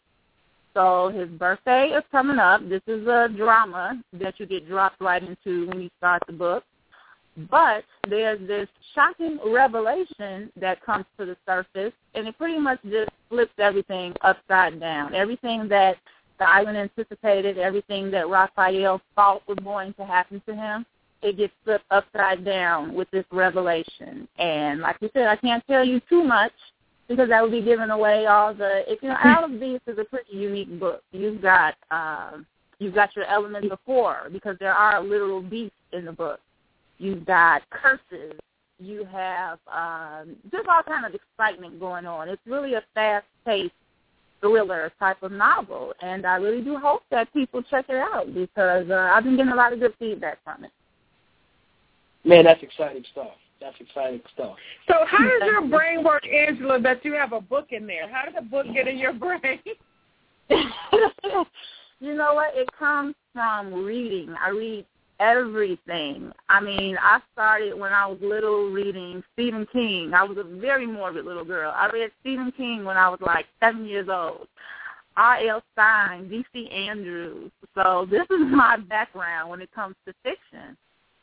So 0.75 1.11
his 1.15 1.29
birthday 1.29 1.89
is 1.89 2.05
coming 2.13 2.39
up. 2.39 2.69
This 2.69 2.83
is 2.87 3.07
a 3.07 3.29
drama 3.37 4.01
that 4.15 4.35
you 4.39 4.47
get 4.47 4.69
dropped 4.69 5.01
right 5.01 5.23
into 5.23 5.67
when 5.69 5.83
you 5.83 5.91
start 5.99 6.23
the 6.27 6.33
book. 6.33 6.65
But 7.51 7.85
there's 8.09 8.41
this 8.47 8.69
shocking 8.95 9.39
revelation 9.47 10.51
that 10.57 10.85
comes 10.85 11.05
to 11.19 11.27
the 11.27 11.37
surface, 11.47 11.93
and 12.15 12.27
it 12.27 12.37
pretty 12.37 12.59
much 12.59 12.81
just 12.83 13.11
flips 13.29 13.53
everything 13.59 14.15
upside 14.23 14.81
down. 14.81 15.15
Everything 15.15 15.69
that 15.69 15.97
the 16.39 16.49
island 16.49 16.77
anticipated, 16.77 17.59
everything 17.59 18.11
that 18.11 18.29
Raphael 18.29 19.01
thought 19.15 19.47
was 19.47 19.59
going 19.63 19.95
to 19.95 20.05
happen 20.05 20.43
to 20.47 20.55
him, 20.55 20.85
it 21.23 21.37
gets 21.37 21.53
flipped 21.65 21.85
upside 21.91 22.45
down 22.45 22.95
with 22.95 23.11
this 23.11 23.27
revelation. 23.31 24.27
And 24.39 24.81
like 24.81 24.97
you 25.01 25.11
said, 25.13 25.27
I 25.27 25.37
can't 25.37 25.65
tell 25.67 25.85
you 25.85 26.01
too 26.09 26.25
much 26.25 26.53
because 27.09 27.29
that 27.29 27.43
would 27.43 27.53
be 27.53 27.61
giving 27.61 27.91
away 27.91 28.27
all 28.27 28.55
the. 28.55 28.91
If 28.91 29.03
you 29.03 29.11
know, 29.11 29.17
Isle 29.23 29.45
of 29.45 29.61
Beasts 29.61 29.87
is 29.87 29.99
a 29.99 30.05
pretty 30.05 30.35
unique 30.37 30.81
book. 30.81 31.03
You've 31.13 31.43
got 31.43 31.75
um, 31.91 32.47
you've 32.79 32.95
got 32.95 33.15
your 33.15 33.27
elements 33.27 33.69
of 33.71 33.79
horror 33.85 34.31
because 34.33 34.57
there 34.59 34.73
are 34.73 35.03
literal 35.03 35.43
beasts 35.43 35.77
in 35.93 36.05
the 36.07 36.13
book. 36.13 36.41
You've 37.01 37.25
got 37.25 37.63
curses. 37.71 38.39
You 38.79 39.07
have 39.11 39.59
um, 39.73 40.37
just 40.53 40.69
all 40.69 40.83
kind 40.87 41.07
of 41.07 41.15
excitement 41.15 41.81
going 41.81 42.05
on. 42.05 42.29
It's 42.29 42.43
really 42.47 42.75
a 42.75 42.83
fast-paced 42.95 43.73
thriller 44.41 44.93
type 44.99 45.23
of 45.23 45.33
novel, 45.33 45.95
and 46.03 46.27
I 46.27 46.37
really 46.37 46.63
do 46.63 46.77
hope 46.77 47.03
that 47.11 47.33
people 47.33 47.63
check 47.63 47.87
it 47.89 47.97
out 47.97 48.35
because 48.35 48.89
uh, 48.91 49.11
I've 49.13 49.25
been 49.25 49.37
getting 49.37 49.53
a 49.53 49.57
lot 49.57 49.73
of 49.73 49.81
good 49.81 49.95
feedback 49.99 50.45
from 50.45 50.65
it. 50.65 50.73
Man, 52.25 52.45
that's 52.45 52.63
exciting 52.63 53.05
stuff. 53.13 53.33
That's 53.63 53.77
exciting 53.81 54.21
stuff. 54.35 54.57
So 54.87 54.95
how 55.07 55.19
does 55.19 55.43
your 55.47 55.67
brain 55.69 56.05
work, 56.05 56.27
Angela, 56.27 56.81
that 56.83 57.03
you 57.03 57.15
have 57.15 57.33
a 57.33 57.41
book 57.41 57.69
in 57.71 57.87
there? 57.87 58.11
How 58.11 58.27
did 58.27 58.37
the 58.37 58.47
book 58.47 58.67
get 58.75 58.89
in 58.89 58.99
your 58.99 59.15
brain? 59.15 59.41
you 60.51 62.15
know 62.15 62.35
what? 62.35 62.55
It 62.55 62.69
comes 62.79 63.15
from 63.33 63.85
reading. 63.85 64.35
I 64.39 64.51
read 64.51 64.85
everything. 65.21 66.33
I 66.49 66.61
mean, 66.61 66.97
I 67.01 67.21
started 67.33 67.79
when 67.79 67.93
I 67.93 68.07
was 68.07 68.19
little 68.23 68.71
reading 68.71 69.23
Stephen 69.35 69.67
King. 69.73 70.13
I 70.15 70.25
was 70.25 70.39
a 70.39 70.43
very 70.43 70.87
morbid 70.87 71.27
little 71.27 71.45
girl. 71.45 71.73
I 71.75 71.89
read 71.91 72.11
Stephen 72.21 72.53
King 72.57 72.85
when 72.85 72.97
I 72.97 73.09
was 73.09 73.21
like 73.21 73.47
seven 73.61 73.85
years 73.85 74.09
old. 74.11 74.49
R.L. 75.17 75.63
Stine, 75.73 76.29
V.C. 76.29 76.71
Andrews. 76.71 77.51
So 77.75 78.07
this 78.11 78.23
is 78.31 78.41
my 78.51 78.79
background 78.79 79.51
when 79.51 79.61
it 79.61 79.71
comes 79.75 79.95
to 80.07 80.15
fiction. 80.23 80.77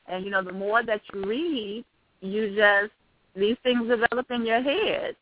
And, 0.06 0.24
you 0.24 0.32
know, 0.32 0.44
the 0.44 0.54
more 0.54 0.84
that 0.84 1.02
you 1.14 1.26
read, 1.26 1.84
you 2.22 2.56
just 2.56 2.92
these 3.36 3.58
things 3.64 3.88
develop 3.88 4.30
in 4.32 4.46
your 4.46 4.62
head. 4.62 5.16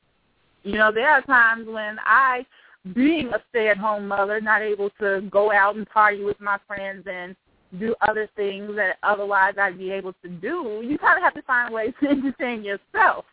You 0.64 0.74
know, 0.74 0.92
there 0.92 1.10
are 1.10 1.22
times 1.22 1.68
when 1.68 1.98
I, 2.04 2.46
being 2.94 3.28
a 3.34 3.42
stay-at-home 3.50 4.08
mother, 4.08 4.40
not 4.42 4.62
able 4.62 4.90
to 5.02 5.22
go 5.32 5.52
out 5.52 5.76
and 5.76 5.88
party 5.90 6.24
with 6.24 6.40
my 6.40 6.58
friends 6.68 7.06
and 7.10 7.36
do 7.80 7.96
other 8.02 8.30
things 8.36 8.72
that 8.76 8.98
otherwise 9.04 9.56
I'd 9.60 9.78
be 9.78 9.92
able 9.92 10.14
to 10.24 10.30
do, 10.30 10.82
you 10.84 10.98
kind 10.98 11.18
of 11.18 11.24
have 11.24 11.34
to 11.34 11.42
find 11.44 11.74
ways 11.74 11.94
to 12.02 12.10
entertain 12.10 12.64
yourself. 12.64 13.26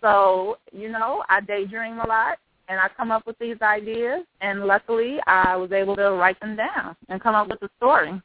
So, 0.00 0.58
you 0.72 0.88
know, 0.88 1.22
I 1.28 1.40
daydream 1.40 2.00
a 2.00 2.06
lot 2.06 2.38
and 2.68 2.80
I 2.80 2.88
come 2.96 3.10
up 3.10 3.26
with 3.26 3.38
these 3.38 3.56
ideas 3.62 4.24
and 4.40 4.66
luckily 4.66 5.18
I 5.26 5.56
was 5.56 5.72
able 5.72 5.96
to 5.96 6.12
write 6.12 6.40
them 6.40 6.56
down 6.56 6.96
and 7.08 7.20
come 7.20 7.34
up 7.34 7.48
with 7.48 7.62
a 7.62 7.70
story. 7.78 8.20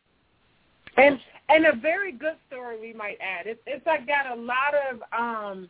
And 0.98 1.20
and 1.50 1.66
a 1.66 1.76
very 1.76 2.12
good 2.12 2.36
story 2.50 2.80
we 2.80 2.94
might 2.94 3.18
add. 3.22 3.48
It's 3.48 3.62
it's 3.66 3.86
like 3.86 4.08
got 4.08 4.38
a 4.38 4.42
lot 4.42 4.74
of 4.90 5.02
um 5.18 5.70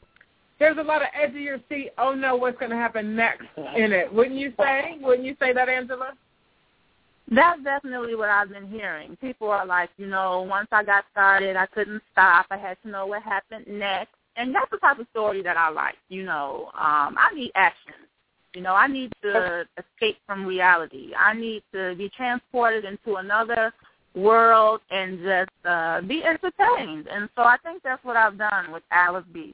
there's 0.60 0.78
a 0.78 0.84
lot 0.84 1.02
of 1.02 1.10
edge 1.14 1.32
of 1.32 1.42
your 1.42 1.60
seat, 1.70 1.92
oh 1.98 2.14
no, 2.14 2.36
what's 2.36 2.60
gonna 2.60 2.76
happen 2.76 3.16
next 3.16 3.46
in 3.76 3.92
it. 3.92 4.12
Wouldn't 4.12 4.38
you 4.38 4.54
say? 4.58 4.98
Wouldn't 5.02 5.26
you 5.26 5.36
say 5.40 5.54
that, 5.54 5.70
Angela? 5.70 6.14
That's 7.30 7.62
definitely 7.64 8.16
what 8.16 8.30
I've 8.30 8.50
been 8.50 8.68
hearing. 8.68 9.18
People 9.18 9.50
are 9.50 9.66
like, 9.66 9.90
you 9.98 10.08
know, 10.08 10.42
once 10.50 10.68
I 10.72 10.84
got 10.84 11.06
started 11.12 11.56
I 11.56 11.66
couldn't 11.66 12.02
stop. 12.12 12.46
I 12.52 12.58
had 12.58 12.78
to 12.84 12.90
know 12.90 13.06
what 13.06 13.24
happened 13.24 13.66
next. 13.68 14.14
And 14.38 14.54
that's 14.54 14.70
the 14.72 14.78
type 14.78 15.00
of 15.00 15.08
story 15.12 15.42
that 15.42 15.58
I 15.58 15.70
like, 15.70 15.96
you 16.10 16.24
know. 16.24 16.70
Um, 16.76 17.18
I 17.18 17.32
need 17.34 17.52
action. 17.56 17.94
You 18.54 18.62
know, 18.62 18.74
I 18.74 18.88
need 18.88 19.12
to 19.24 19.68
escape 19.78 20.18
from 20.26 20.46
reality. 20.46 21.12
I 21.18 21.34
need 21.34 21.64
to 21.74 21.96
be 21.96 22.10
transported 22.16 22.86
into 22.86 23.16
another 23.16 23.74
world 24.16 24.82
and 24.90 25.20
just 25.20 25.66
uh, 25.66 26.02
be 26.02 26.24
entertained. 26.24 27.08
And 27.08 27.30
so 27.36 27.42
I 27.42 27.58
think 27.64 27.84
that's 27.84 28.04
what 28.06 28.16
I've 28.16 28.38
done 28.38 28.72
with 28.72 28.84
Isle 28.92 29.18
of 29.18 29.34
Beasts 29.34 29.54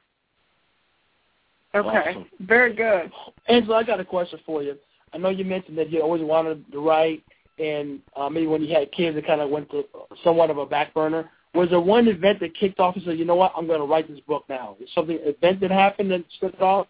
Okay, 1.74 2.10
Awesome. 2.10 2.26
very 2.40 2.72
good. 2.72 3.10
Angela, 3.48 3.78
I 3.78 3.82
got 3.82 3.98
a 3.98 4.04
question 4.04 4.38
for 4.46 4.62
you. 4.62 4.76
I 5.12 5.18
know 5.18 5.30
you 5.30 5.44
mentioned 5.44 5.76
that 5.78 5.90
you 5.90 6.00
always 6.02 6.22
wanted 6.22 6.64
to 6.70 6.78
write, 6.78 7.22
and 7.58 8.00
uh, 8.16 8.28
maybe 8.28 8.46
when 8.46 8.62
you 8.62 8.74
had 8.74 8.90
kids, 8.92 9.16
it 9.16 9.26
kind 9.26 9.40
of 9.40 9.50
went 9.50 9.70
to 9.70 9.84
somewhat 10.22 10.50
of 10.50 10.58
a 10.58 10.66
back 10.66 10.92
burner. 10.94 11.30
Was 11.54 11.70
there 11.70 11.80
one 11.80 12.08
event 12.08 12.40
that 12.40 12.56
kicked 12.56 12.80
off 12.80 12.96
and 12.96 13.04
said, 13.04 13.18
you 13.18 13.24
know 13.24 13.36
what, 13.36 13.52
I'm 13.56 13.66
going 13.66 13.78
to 13.78 13.86
write 13.86 14.08
this 14.08 14.20
book 14.20 14.44
now? 14.48 14.76
Is 14.80 14.88
something 14.94 15.18
event 15.22 15.60
that 15.60 15.70
happened 15.70 16.10
that 16.10 16.24
it 16.42 16.60
off? 16.60 16.88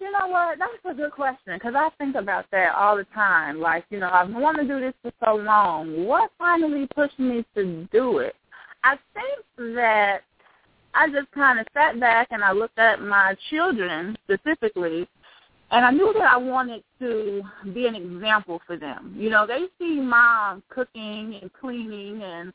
You 0.00 0.12
know 0.12 0.26
what? 0.26 0.58
That's 0.58 0.72
a 0.84 0.94
good 0.94 1.12
question 1.12 1.54
because 1.54 1.74
I 1.74 1.88
think 1.96 2.14
about 2.14 2.44
that 2.50 2.74
all 2.74 2.96
the 2.96 3.06
time. 3.14 3.58
Like, 3.58 3.84
you 3.88 4.00
know, 4.00 4.10
I've 4.12 4.28
wanted 4.28 4.68
to 4.68 4.68
do 4.68 4.80
this 4.80 4.92
for 5.02 5.12
so 5.24 5.36
long. 5.36 6.04
What 6.04 6.30
finally 6.38 6.86
pushed 6.94 7.18
me 7.18 7.44
to 7.54 7.88
do 7.90 8.18
it? 8.18 8.34
I 8.82 8.98
think 9.14 9.74
that 9.76 10.20
I 10.94 11.08
just 11.08 11.30
kind 11.32 11.58
of 11.58 11.66
sat 11.72 11.98
back 11.98 12.28
and 12.32 12.44
I 12.44 12.52
looked 12.52 12.78
at 12.78 13.00
my 13.00 13.34
children 13.48 14.16
specifically, 14.24 15.08
and 15.70 15.84
I 15.84 15.90
knew 15.90 16.12
that 16.14 16.32
I 16.32 16.36
wanted 16.36 16.82
to 17.00 17.42
be 17.72 17.86
an 17.86 17.94
example 17.94 18.60
for 18.66 18.76
them. 18.76 19.14
You 19.16 19.30
know, 19.30 19.46
they 19.46 19.66
see 19.78 20.00
mom 20.00 20.62
cooking 20.68 21.38
and 21.40 21.52
cleaning 21.52 22.22
and 22.22 22.52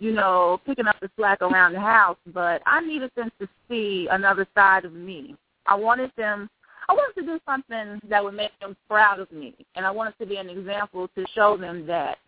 you 0.00 0.12
know, 0.12 0.60
picking 0.64 0.86
up 0.86 0.94
the 1.00 1.10
slack 1.16 1.42
around 1.42 1.72
the 1.72 1.80
house, 1.80 2.18
but 2.32 2.62
I 2.66 2.80
needed 2.80 3.10
them 3.16 3.32
to 3.40 3.48
see 3.68 4.06
another 4.10 4.46
side 4.54 4.84
of 4.84 4.92
me. 4.92 5.34
I 5.66 5.74
wanted 5.74 6.12
them 6.16 6.48
I 6.88 6.94
wanted 6.94 7.20
to 7.20 7.26
do 7.26 7.40
something 7.44 8.00
that 8.08 8.24
would 8.24 8.34
make 8.34 8.58
them 8.60 8.74
proud 8.88 9.20
of 9.20 9.30
me, 9.30 9.54
and 9.76 9.84
I 9.84 9.90
wanted 9.90 10.14
to 10.20 10.26
be 10.26 10.36
an 10.36 10.48
example 10.48 11.08
to 11.16 11.24
show 11.34 11.56
them 11.56 11.86
that 11.86 12.18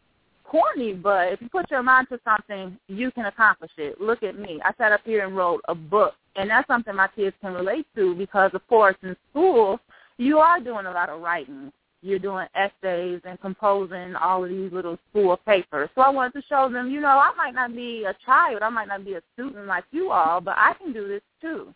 corny, 0.44 0.92
but 0.92 1.32
if 1.32 1.40
you 1.40 1.48
put 1.48 1.70
your 1.70 1.82
mind 1.82 2.08
to 2.10 2.20
something, 2.24 2.76
you 2.88 3.10
can 3.12 3.26
accomplish 3.26 3.70
it. 3.78 4.00
Look 4.00 4.22
at 4.22 4.38
me. 4.38 4.60
I 4.64 4.72
sat 4.76 4.92
up 4.92 5.00
here 5.04 5.24
and 5.24 5.34
wrote 5.34 5.62
a 5.68 5.74
book, 5.74 6.14
and 6.36 6.50
that's 6.50 6.66
something 6.66 6.94
my 6.94 7.08
kids 7.08 7.34
can 7.40 7.54
relate 7.54 7.86
to 7.94 8.14
because, 8.16 8.50
of 8.52 8.66
course, 8.68 8.96
in 9.02 9.16
school, 9.30 9.80
you 10.20 10.38
are 10.38 10.60
doing 10.60 10.84
a 10.84 10.90
lot 10.90 11.08
of 11.08 11.22
writing. 11.22 11.72
You're 12.02 12.18
doing 12.18 12.46
essays 12.54 13.20
and 13.24 13.40
composing 13.40 14.14
all 14.16 14.44
of 14.44 14.50
these 14.50 14.70
little 14.70 14.98
school 15.10 15.36
papers. 15.38 15.88
So 15.94 16.02
I 16.02 16.10
wanted 16.10 16.34
to 16.34 16.46
show 16.46 16.70
them, 16.70 16.90
you 16.90 17.00
know, 17.00 17.08
I 17.08 17.32
might 17.36 17.54
not 17.54 17.74
be 17.74 18.04
a 18.04 18.14
child, 18.24 18.62
I 18.62 18.68
might 18.68 18.88
not 18.88 19.04
be 19.04 19.14
a 19.14 19.22
student 19.34 19.66
like 19.66 19.84
you 19.92 20.10
all, 20.10 20.40
but 20.40 20.54
I 20.56 20.74
can 20.74 20.92
do 20.92 21.08
this 21.08 21.22
too. 21.40 21.74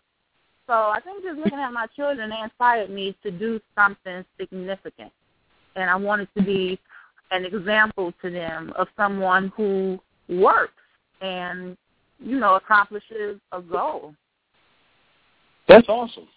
So 0.67 0.73
I 0.73 1.01
think 1.05 1.25
just 1.25 1.39
looking 1.39 1.59
at 1.59 1.73
my 1.73 1.87
children, 1.97 2.31
they 2.31 2.41
inspired 2.43 2.91
me 2.91 3.17
to 3.23 3.31
do 3.31 3.61
something 3.75 4.25
significant. 4.39 5.13
And 5.77 5.89
I 5.89 5.97
wanted 5.97 6.29
to 6.37 6.43
be 6.43 6.79
an 7.31 7.45
example 7.47 8.13
to 8.23 8.31
them 8.31 8.73
of 8.77 8.89
someone 8.97 9.53
who 9.57 9.99
works 10.29 10.73
and, 11.21 11.77
you 12.19 12.39
know, 12.39 12.57
accomplishes 12.57 13.41
a 13.53 13.61
goal. 13.61 14.15
That's 15.67 15.89
awesome. 15.89 16.29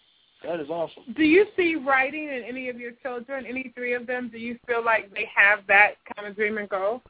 That 0.48 0.60
is 0.62 0.70
awesome. 0.70 1.04
Do 1.16 1.24
you 1.24 1.46
see 1.56 1.76
writing 1.76 2.26
in 2.26 2.44
any 2.48 2.70
of 2.70 2.80
your 2.80 2.94
children, 3.04 3.46
any 3.46 3.72
three 3.76 3.94
of 3.94 4.08
them? 4.08 4.30
Do 4.32 4.38
you 4.38 4.58
feel 4.66 4.84
like 4.84 5.14
they 5.14 5.30
have 5.36 5.60
that 5.68 5.96
kind 6.16 6.28
of 6.28 6.36
dream 6.36 6.58
and 6.58 6.70
goal? 6.70 7.02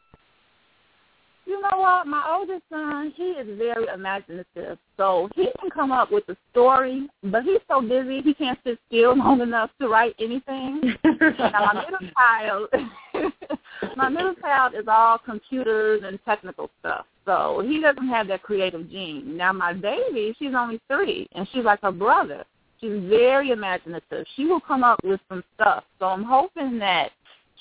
you 1.47 1.61
know 1.61 1.77
what? 1.77 2.05
My 2.05 2.23
oldest 2.29 2.63
son, 2.69 3.13
he 3.15 3.23
is 3.23 3.57
very 3.57 3.87
imaginative. 3.87 4.77
So 4.97 5.29
he 5.33 5.49
can 5.59 5.69
come 5.69 5.91
up 5.91 6.11
with 6.11 6.27
a 6.27 6.35
story, 6.51 7.07
but 7.23 7.43
he's 7.43 7.61
so 7.69 7.81
busy 7.81 8.21
he 8.21 8.33
can't 8.33 8.59
sit 8.65 8.77
still 8.87 9.15
long 9.15 9.41
enough 9.41 9.69
to 9.79 9.87
write 9.87 10.15
anything. 10.19 10.81
now 11.03 11.71
my 11.73 11.85
middle 11.85 12.09
child, 12.17 13.33
my 13.95 14.09
middle 14.09 14.35
child 14.35 14.73
is 14.75 14.85
all 14.87 15.17
computers 15.17 16.01
and 16.05 16.19
technical 16.25 16.69
stuff. 16.79 17.05
So 17.25 17.63
he 17.65 17.81
doesn't 17.81 18.07
have 18.07 18.27
that 18.27 18.43
creative 18.43 18.89
gene. 18.89 19.37
Now 19.37 19.53
my 19.53 19.73
baby, 19.73 20.35
she's 20.37 20.53
only 20.55 20.81
three, 20.89 21.27
and 21.33 21.47
she's 21.53 21.63
like 21.63 21.81
her 21.81 21.91
brother. 21.91 22.43
She's 22.79 23.01
very 23.09 23.51
imaginative. 23.51 24.25
She 24.35 24.45
will 24.45 24.59
come 24.59 24.83
up 24.83 24.99
with 25.03 25.19
some 25.29 25.43
stuff. 25.55 25.83
So 25.99 26.05
I'm 26.05 26.23
hoping 26.23 26.77
that 26.79 27.11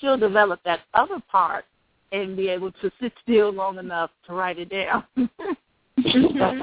she'll 0.00 0.18
develop 0.18 0.60
that 0.64 0.80
other 0.94 1.20
part 1.30 1.64
and 2.12 2.36
be 2.36 2.48
able 2.48 2.70
to 2.72 2.90
sit 3.00 3.12
still 3.22 3.50
long 3.50 3.78
enough 3.78 4.10
to 4.26 4.34
write 4.34 4.58
it 4.58 4.70
down. 4.70 5.04
mhm. 5.98 6.60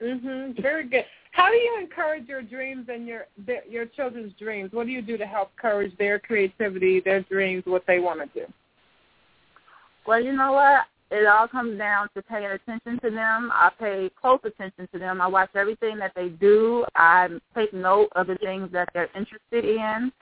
Very 0.62 0.88
good. 0.88 1.04
How 1.32 1.50
do 1.50 1.56
you 1.56 1.78
encourage 1.80 2.26
your 2.26 2.42
dreams 2.42 2.86
and 2.88 3.06
your 3.06 3.26
your 3.68 3.86
children's 3.86 4.32
dreams? 4.38 4.72
What 4.72 4.86
do 4.86 4.92
you 4.92 5.02
do 5.02 5.16
to 5.16 5.26
help 5.26 5.50
encourage 5.56 5.96
their 5.98 6.18
creativity, 6.18 7.00
their 7.00 7.20
dreams, 7.22 7.64
what 7.66 7.84
they 7.86 7.98
want 7.98 8.20
to 8.20 8.40
do? 8.40 8.52
Well, 10.06 10.20
you 10.20 10.32
know 10.32 10.52
what? 10.52 10.86
It 11.10 11.26
all 11.26 11.48
comes 11.48 11.78
down 11.78 12.08
to 12.14 12.22
paying 12.22 12.50
attention 12.50 13.00
to 13.00 13.10
them. 13.10 13.50
I 13.52 13.70
pay 13.78 14.10
close 14.20 14.40
attention 14.44 14.88
to 14.92 14.98
them. 14.98 15.20
I 15.20 15.26
watch 15.26 15.50
everything 15.54 15.98
that 15.98 16.12
they 16.14 16.28
do. 16.28 16.84
I 16.94 17.28
take 17.54 17.72
note 17.72 18.08
of 18.14 18.26
the 18.26 18.36
things 18.36 18.70
that 18.72 18.90
they're 18.92 19.10
interested 19.16 19.64
in. 19.64 20.12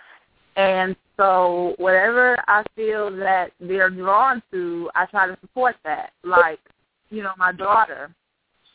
And 0.56 0.96
so 1.16 1.74
whatever 1.78 2.38
I 2.48 2.62
feel 2.76 3.14
that 3.16 3.50
they're 3.60 3.90
drawn 3.90 4.42
to, 4.52 4.90
I 4.94 5.06
try 5.06 5.26
to 5.26 5.36
support 5.40 5.76
that. 5.84 6.12
Like, 6.22 6.60
you 7.10 7.22
know, 7.22 7.32
my 7.36 7.52
daughter, 7.52 8.14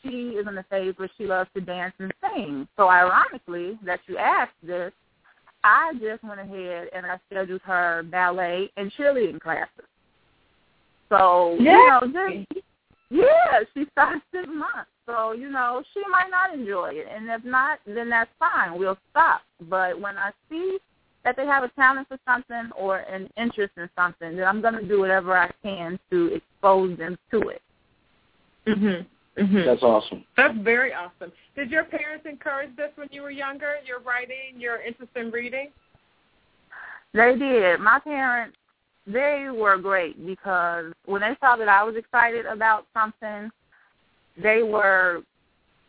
she 0.02 0.08
is 0.08 0.46
in 0.46 0.54
the 0.54 0.64
phase 0.68 0.94
where 0.96 1.10
she 1.16 1.26
loves 1.26 1.48
to 1.54 1.60
dance 1.60 1.94
and 1.98 2.12
sing. 2.20 2.68
So 2.76 2.88
ironically 2.88 3.78
that 3.84 4.00
you 4.06 4.18
asked 4.18 4.52
this, 4.62 4.92
I 5.64 5.92
just 6.00 6.22
went 6.24 6.40
ahead 6.40 6.88
and 6.94 7.06
I 7.06 7.18
scheduled 7.30 7.62
her 7.62 8.04
ballet 8.10 8.70
and 8.76 8.92
cheerleading 8.98 9.40
classes. 9.40 9.86
So, 11.12 11.58
yeah. 11.60 12.00
you 12.00 12.12
know, 12.12 12.46
just, 12.48 12.64
yeah, 13.10 13.60
she 13.74 13.84
starts 13.92 14.22
this 14.32 14.46
month. 14.46 14.88
So, 15.04 15.32
you 15.32 15.50
know, 15.50 15.82
she 15.92 16.00
might 16.10 16.30
not 16.30 16.54
enjoy 16.58 16.92
it. 16.94 17.06
And 17.14 17.28
if 17.28 17.44
not, 17.44 17.80
then 17.86 18.08
that's 18.08 18.30
fine. 18.38 18.78
We'll 18.78 18.96
stop. 19.10 19.42
But 19.68 20.00
when 20.00 20.16
I 20.16 20.30
see 20.48 20.78
that 21.24 21.36
they 21.36 21.44
have 21.44 21.64
a 21.64 21.68
talent 21.70 22.08
for 22.08 22.18
something 22.26 22.70
or 22.78 23.00
an 23.00 23.28
interest 23.36 23.74
in 23.76 23.90
something, 23.94 24.36
then 24.36 24.46
I'm 24.46 24.62
going 24.62 24.74
to 24.74 24.88
do 24.88 25.00
whatever 25.00 25.36
I 25.36 25.50
can 25.62 25.98
to 26.10 26.34
expose 26.34 26.96
them 26.96 27.18
to 27.30 27.40
it. 27.50 27.62
Mhm. 28.66 29.04
Mhm. 29.36 29.64
That's 29.66 29.82
awesome. 29.82 30.24
That's 30.36 30.56
very 30.58 30.94
awesome. 30.94 31.32
Did 31.56 31.70
your 31.70 31.84
parents 31.84 32.24
encourage 32.26 32.74
this 32.76 32.90
when 32.96 33.08
you 33.10 33.22
were 33.22 33.30
younger? 33.30 33.76
Your 33.84 34.00
writing, 34.00 34.58
your 34.58 34.76
interest 34.80 35.12
in 35.16 35.30
reading? 35.30 35.72
They 37.12 37.36
did. 37.36 37.80
My 37.80 37.98
parents, 37.98 38.56
they 39.06 39.48
were 39.52 39.78
great 39.78 40.24
because 40.24 40.92
when 41.06 41.22
they 41.22 41.36
saw 41.40 41.56
that 41.56 41.68
I 41.68 41.82
was 41.82 41.96
excited 41.96 42.46
about 42.46 42.86
something, 42.94 43.50
they 44.40 44.62
were 44.62 45.22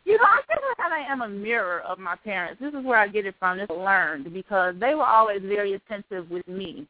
you 0.06 0.17
know, 0.17 0.23
I 0.23 0.41
feel 0.47 0.62
like 0.67 0.91
I 0.91 1.12
am 1.12 1.21
a 1.21 1.30
mirror 1.30 1.80
of 1.82 1.97
my 1.97 2.15
parents. 2.17 2.60
This 2.60 2.73
is 2.73 2.86
where 2.86 2.99
I 2.99 3.08
get 3.08 3.26
it 3.26 3.36
from. 3.39 3.58
This 3.58 3.69
learned 3.69 4.34
because 4.34 4.76
they 4.80 4.95
were 4.95 5.06
always 5.06 5.41
very 5.41 5.73
attentive 5.73 6.30
with 6.30 6.45
me. 6.47 6.86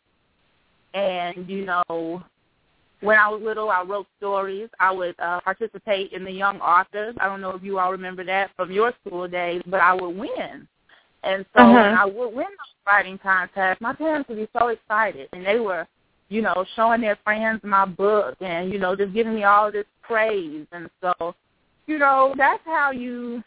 And, 0.95 1.47
you 1.47 1.65
know, 1.65 2.23
when 3.01 3.17
I 3.17 3.27
was 3.29 3.41
little, 3.43 3.69
I 3.69 3.83
wrote 3.83 4.07
stories. 4.17 4.69
I 4.79 4.91
would 4.91 5.19
uh, 5.19 5.41
participate 5.41 6.11
in 6.11 6.23
the 6.23 6.31
Young 6.31 6.59
Authors. 6.59 7.15
I 7.19 7.25
don't 7.25 7.41
know 7.41 7.51
if 7.51 7.61
you 7.61 7.77
all 7.77 7.91
remember 7.91 8.23
that 8.23 8.49
from 8.55 8.71
your 8.71 8.93
school 9.05 9.27
days, 9.27 9.61
but 9.67 9.79
I 9.79 9.93
would 9.93 10.15
win. 10.17 10.67
And 11.23 11.45
so 11.55 11.61
uh-huh. 11.61 11.73
when 11.73 11.93
I 11.93 12.05
would 12.05 12.29
win 12.29 12.47
those 12.47 12.85
writing 12.87 13.19
contests, 13.21 13.81
my 13.81 13.93
parents 13.93 14.27
would 14.29 14.37
be 14.37 14.47
so 14.57 14.69
excited. 14.69 15.29
And 15.33 15.45
they 15.45 15.59
were, 15.59 15.87
you 16.29 16.41
know, 16.41 16.65
showing 16.75 17.01
their 17.01 17.17
friends 17.23 17.61
my 17.63 17.85
book 17.85 18.35
and, 18.41 18.71
you 18.71 18.79
know, 18.79 18.95
just 18.95 19.13
giving 19.13 19.35
me 19.35 19.43
all 19.43 19.71
this 19.71 19.85
praise. 20.01 20.65
And 20.71 20.89
so 21.01 21.35
you 21.87 21.97
know, 21.97 22.33
that's 22.37 22.63
how 22.65 22.91
you 22.91 23.43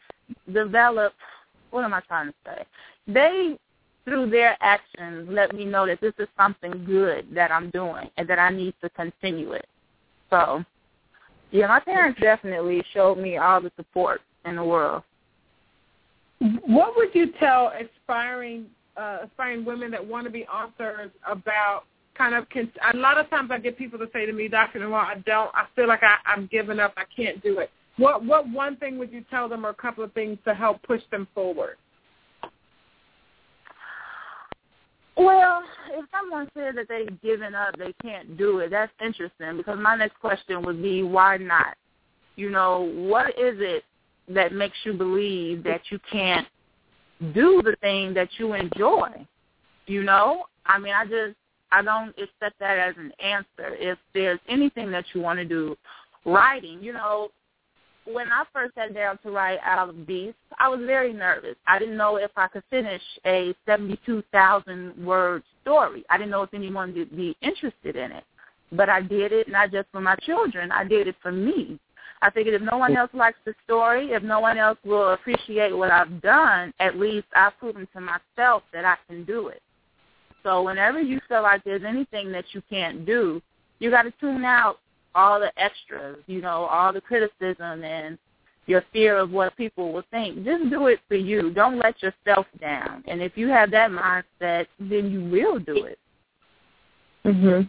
develop. 0.53 1.13
What 1.71 1.85
am 1.85 1.95
I 1.95 2.01
trying 2.01 2.29
to 2.29 2.35
say? 2.45 2.65
They, 3.07 3.59
through 4.05 4.31
their 4.31 4.57
actions, 4.61 5.29
let 5.31 5.55
me 5.55 5.65
know 5.65 5.87
that 5.87 6.01
this 6.01 6.15
is 6.19 6.29
something 6.37 6.85
good 6.85 7.27
that 7.35 7.51
I'm 7.51 7.71
doing 7.71 8.09
and 8.17 8.29
that 8.29 8.39
I 8.39 8.51
need 8.51 8.75
to 8.83 8.91
continue 8.91 9.53
it. 9.53 9.67
So, 10.31 10.65
yeah, 11.51 11.67
my 11.69 11.81
parents 11.81 12.21
definitely 12.21 12.83
showed 12.93 13.19
me 13.19 13.37
all 13.37 13.61
the 13.61 13.73
support 13.77 14.21
in 14.45 14.57
the 14.57 14.65
world. 14.65 15.03
What 16.67 16.97
would 16.97 17.15
you 17.15 17.33
tell 17.41 17.73
aspiring 17.73 18.67
uh, 18.97 19.19
aspiring 19.25 19.63
women 19.65 19.91
that 19.91 20.07
want 20.07 20.25
to 20.25 20.31
be 20.31 20.45
authors 20.47 21.11
about 21.27 21.85
kind 22.17 22.35
of 22.35 22.49
can, 22.49 22.71
a 22.93 22.97
lot 22.97 23.19
of 23.19 23.29
times 23.31 23.51
I 23.53 23.59
get 23.59 23.79
people 23.79 23.99
to 23.99 24.09
say 24.13 24.27
to 24.27 24.33
me, 24.33 24.49
Dr. 24.49 24.81
Noel, 24.81 24.95
I 24.95 25.23
don't 25.27 25.51
I 25.55 25.67
feel 25.75 25.89
like 25.89 26.03
I, 26.03 26.17
I'm 26.27 26.49
giving 26.51 26.79
up, 26.79 26.95
I 26.97 27.05
can't 27.15 27.43
do 27.43 27.59
it. 27.59 27.71
What 27.97 28.25
what 28.25 28.49
one 28.49 28.77
thing 28.77 28.99
would 28.99 29.13
you 29.13 29.25
tell 29.31 29.49
them, 29.49 29.65
or 29.65 29.71
a 29.71 29.75
couple 29.75 30.05
of 30.05 30.13
things 30.13 30.39
to 30.45 30.55
help 30.55 30.83
push 30.83 31.01
them 31.11 31.27
forward? 31.35 31.77
Well, 35.17 35.63
if 35.93 36.05
someone 36.13 36.49
said 36.55 36.77
that 36.77 36.89
they've 36.91 37.23
given 37.23 37.55
up, 37.55 37.75
they 37.79 37.95
can't 38.03 38.37
do 38.37 38.59
it. 38.59 38.71
That's 38.71 38.93
interesting 39.03 39.57
because 39.57 39.79
my 39.81 39.97
next 39.97 40.21
question 40.21 40.63
would 40.67 40.83
be, 40.83 41.03
why 41.03 41.39
not? 41.39 41.77
You 42.37 42.51
know, 42.51 42.93
what 42.95 43.29
is 43.31 43.57
it 43.61 43.85
that 44.29 44.53
makes 44.53 44.77
you 44.85 44.93
believe 44.93 45.65
that 45.65 45.81
you 45.91 45.99
can't 46.13 46.47
do 47.33 47.63
the 47.65 47.77
thing 47.81 48.13
that 48.13 48.29
you 48.37 48.53
enjoy? 48.53 49.27
You 49.87 50.03
know, 50.03 50.45
I 50.67 50.79
mean, 50.79 50.93
I 50.93 51.05
just 51.05 51.37
I 51.77 51.83
don't 51.83 52.09
accept 52.17 52.59
that 52.59 52.79
as 52.79 52.95
an 52.97 53.13
answer. 53.23 53.75
If 53.75 53.99
there's 54.15 54.41
anything 54.49 54.91
that 54.93 55.05
you 55.13 55.21
want 55.21 55.39
to 55.41 55.45
do, 55.45 55.77
writing, 56.25 56.83
you 56.83 56.95
know, 56.95 57.29
when 58.07 58.29
I 58.29 58.45
first 58.51 58.75
sat 58.77 58.95
down 58.95 59.19
to 59.25 59.31
write 59.31 59.59
Isle 59.63 59.91
of 59.91 60.07
Beasts, 60.07 60.39
I 60.59 60.71
was 60.71 60.81
very 60.87 61.13
nervous. 61.13 61.55
I 61.67 61.79
didn't 61.79 61.99
know 61.99 62.17
if 62.17 62.31
I 62.35 62.49
could 62.49 62.63
finish 62.71 63.03
a 63.27 63.55
72,000 63.67 65.05
word 65.05 65.43
story. 65.61 66.03
I 66.09 66.17
didn't 66.17 66.31
know 66.31 66.45
if 66.45 66.55
anyone 66.55 66.95
would 66.95 67.15
be 67.15 67.37
interested 67.43 67.95
in 67.95 68.11
it. 68.11 68.25
But 68.73 68.89
I 68.89 69.03
did 69.03 69.33
it 69.33 69.47
not 69.51 69.71
just 69.71 69.89
for 69.93 70.01
my 70.01 70.17
children. 70.23 70.73
I 70.73 70.83
did 70.85 71.09
it 71.09 71.17
for 71.21 71.31
me. 71.31 71.79
I 72.23 72.31
figured 72.31 72.55
if 72.55 72.63
no 72.63 72.79
one 72.79 72.97
else 72.97 73.11
likes 73.13 73.39
the 73.45 73.55
story, 73.67 74.13
if 74.13 74.23
no 74.23 74.41
one 74.41 74.57
else 74.57 74.79
will 74.83 75.11
appreciate 75.11 75.77
what 75.77 75.91
I've 75.91 76.23
done, 76.23 76.73
at 76.81 76.97
least 76.97 77.27
I've 77.35 77.59
proven 77.59 77.87
to 77.93 78.01
myself 78.01 78.63
that 78.73 78.87
I 78.87 78.97
can 79.07 79.25
do 79.25 79.49
it. 79.49 79.61
So 80.47 80.63
whenever 80.63 81.01
you 81.01 81.21
feel 81.29 81.43
like 81.43 81.65
there's 81.65 81.83
anything 81.83 82.31
that 82.31 82.45
you 82.53 82.63
can't 82.71 83.05
do, 83.05 83.43
you 83.81 83.91
got 83.91 84.03
to 84.03 84.13
tune 84.21 84.45
out 84.45 84.79
all 85.13 85.41
the 85.41 85.51
extras, 85.61 86.19
you 86.29 86.41
know, 86.41 86.67
all 86.67 86.93
the 86.93 87.01
criticism 87.01 87.83
and 87.83 88.17
your 88.67 88.85
fear 88.93 89.19
of 89.19 89.33
what 89.33 89.57
people 89.57 89.93
will 89.93 90.05
think. 90.13 90.45
Just 90.45 90.71
do 90.71 90.87
it 90.87 91.01
for 91.09 91.17
you. 91.17 91.51
Don't 91.53 91.79
let 91.79 92.01
yourself 92.01 92.47
down. 92.61 93.03
And 93.09 93.21
if 93.21 93.37
you 93.37 93.49
have 93.49 93.73
that 93.73 93.91
mindset, 93.91 94.67
then 94.79 95.11
you 95.11 95.25
will 95.25 95.59
do 95.59 95.85
it. 95.85 95.99
Mhm. 97.25 97.69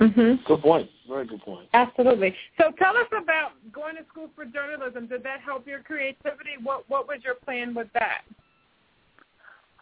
Mhm. 0.00 0.44
Good 0.44 0.62
point. 0.62 0.90
Very 1.06 1.26
good 1.26 1.42
point. 1.42 1.68
Absolutely. 1.74 2.36
So 2.58 2.72
tell 2.72 2.96
us 2.96 3.06
about 3.12 3.52
going 3.70 3.94
to 3.94 4.04
school 4.06 4.30
for 4.34 4.44
journalism. 4.46 5.06
Did 5.06 5.22
that 5.22 5.42
help 5.42 5.64
your 5.64 5.78
creativity? 5.78 6.56
What 6.60 6.88
What 6.88 7.06
was 7.06 7.22
your 7.22 7.36
plan 7.36 7.72
with 7.72 7.92
that? 7.92 8.22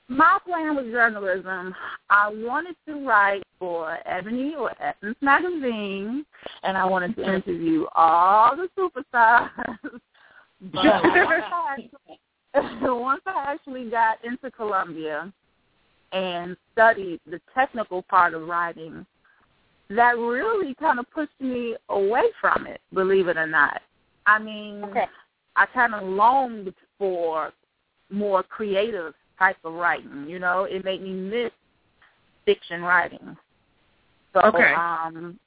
My 0.09 0.39
plan 0.47 0.77
with 0.77 0.91
journalism, 0.91 1.75
I 2.11 2.29
wanted 2.29 2.77
to 2.87 3.07
write 3.07 3.43
for 3.59 3.99
Ebony 4.07 4.55
or 4.55 4.71
Essence 4.81 5.17
magazine, 5.23 6.27
and 6.63 6.77
I 6.77 6.85
wanted 6.85 7.17
to 7.17 7.23
interview 7.23 7.87
all 7.95 8.55
the 8.55 8.69
superstars. 8.79 9.49
but 10.73 10.85
once 10.85 11.45
I, 11.53 11.77
actually, 11.79 12.19
once 12.83 13.23
I 13.25 13.45
actually 13.53 13.89
got 13.89 14.23
into 14.23 14.51
Columbia 14.51 15.33
and 16.13 16.55
studied 16.73 17.21
the 17.27 17.41
technical 17.55 18.03
part 18.03 18.35
of 18.35 18.47
writing, 18.47 19.07
that 19.89 20.19
really 20.19 20.75
kind 20.75 20.99
of 20.99 21.11
pushed 21.11 21.41
me 21.41 21.77
away 21.89 22.25
from 22.43 22.67
it, 22.67 22.81
believe 22.93 23.29
it 23.29 23.39
or 23.39 23.47
not. 23.47 23.81
I 24.27 24.39
mean, 24.39 24.85
okay. 24.85 25.07
I 25.57 25.65
kind 25.67 25.95
of 25.95 26.03
longed 26.07 26.75
for 26.99 27.53
more 28.11 28.43
creative 28.43 29.15
type 29.45 29.57
of 29.65 29.75
writing. 29.75 30.27
You 30.29 30.39
know, 30.39 30.65
it 30.65 30.85
made 30.85 31.03
me 31.03 31.13
miss 31.13 31.51
fiction 32.45 32.83
writing. 32.83 33.37
So 34.33 34.41
okay. 34.41 34.73
um, 34.75 35.39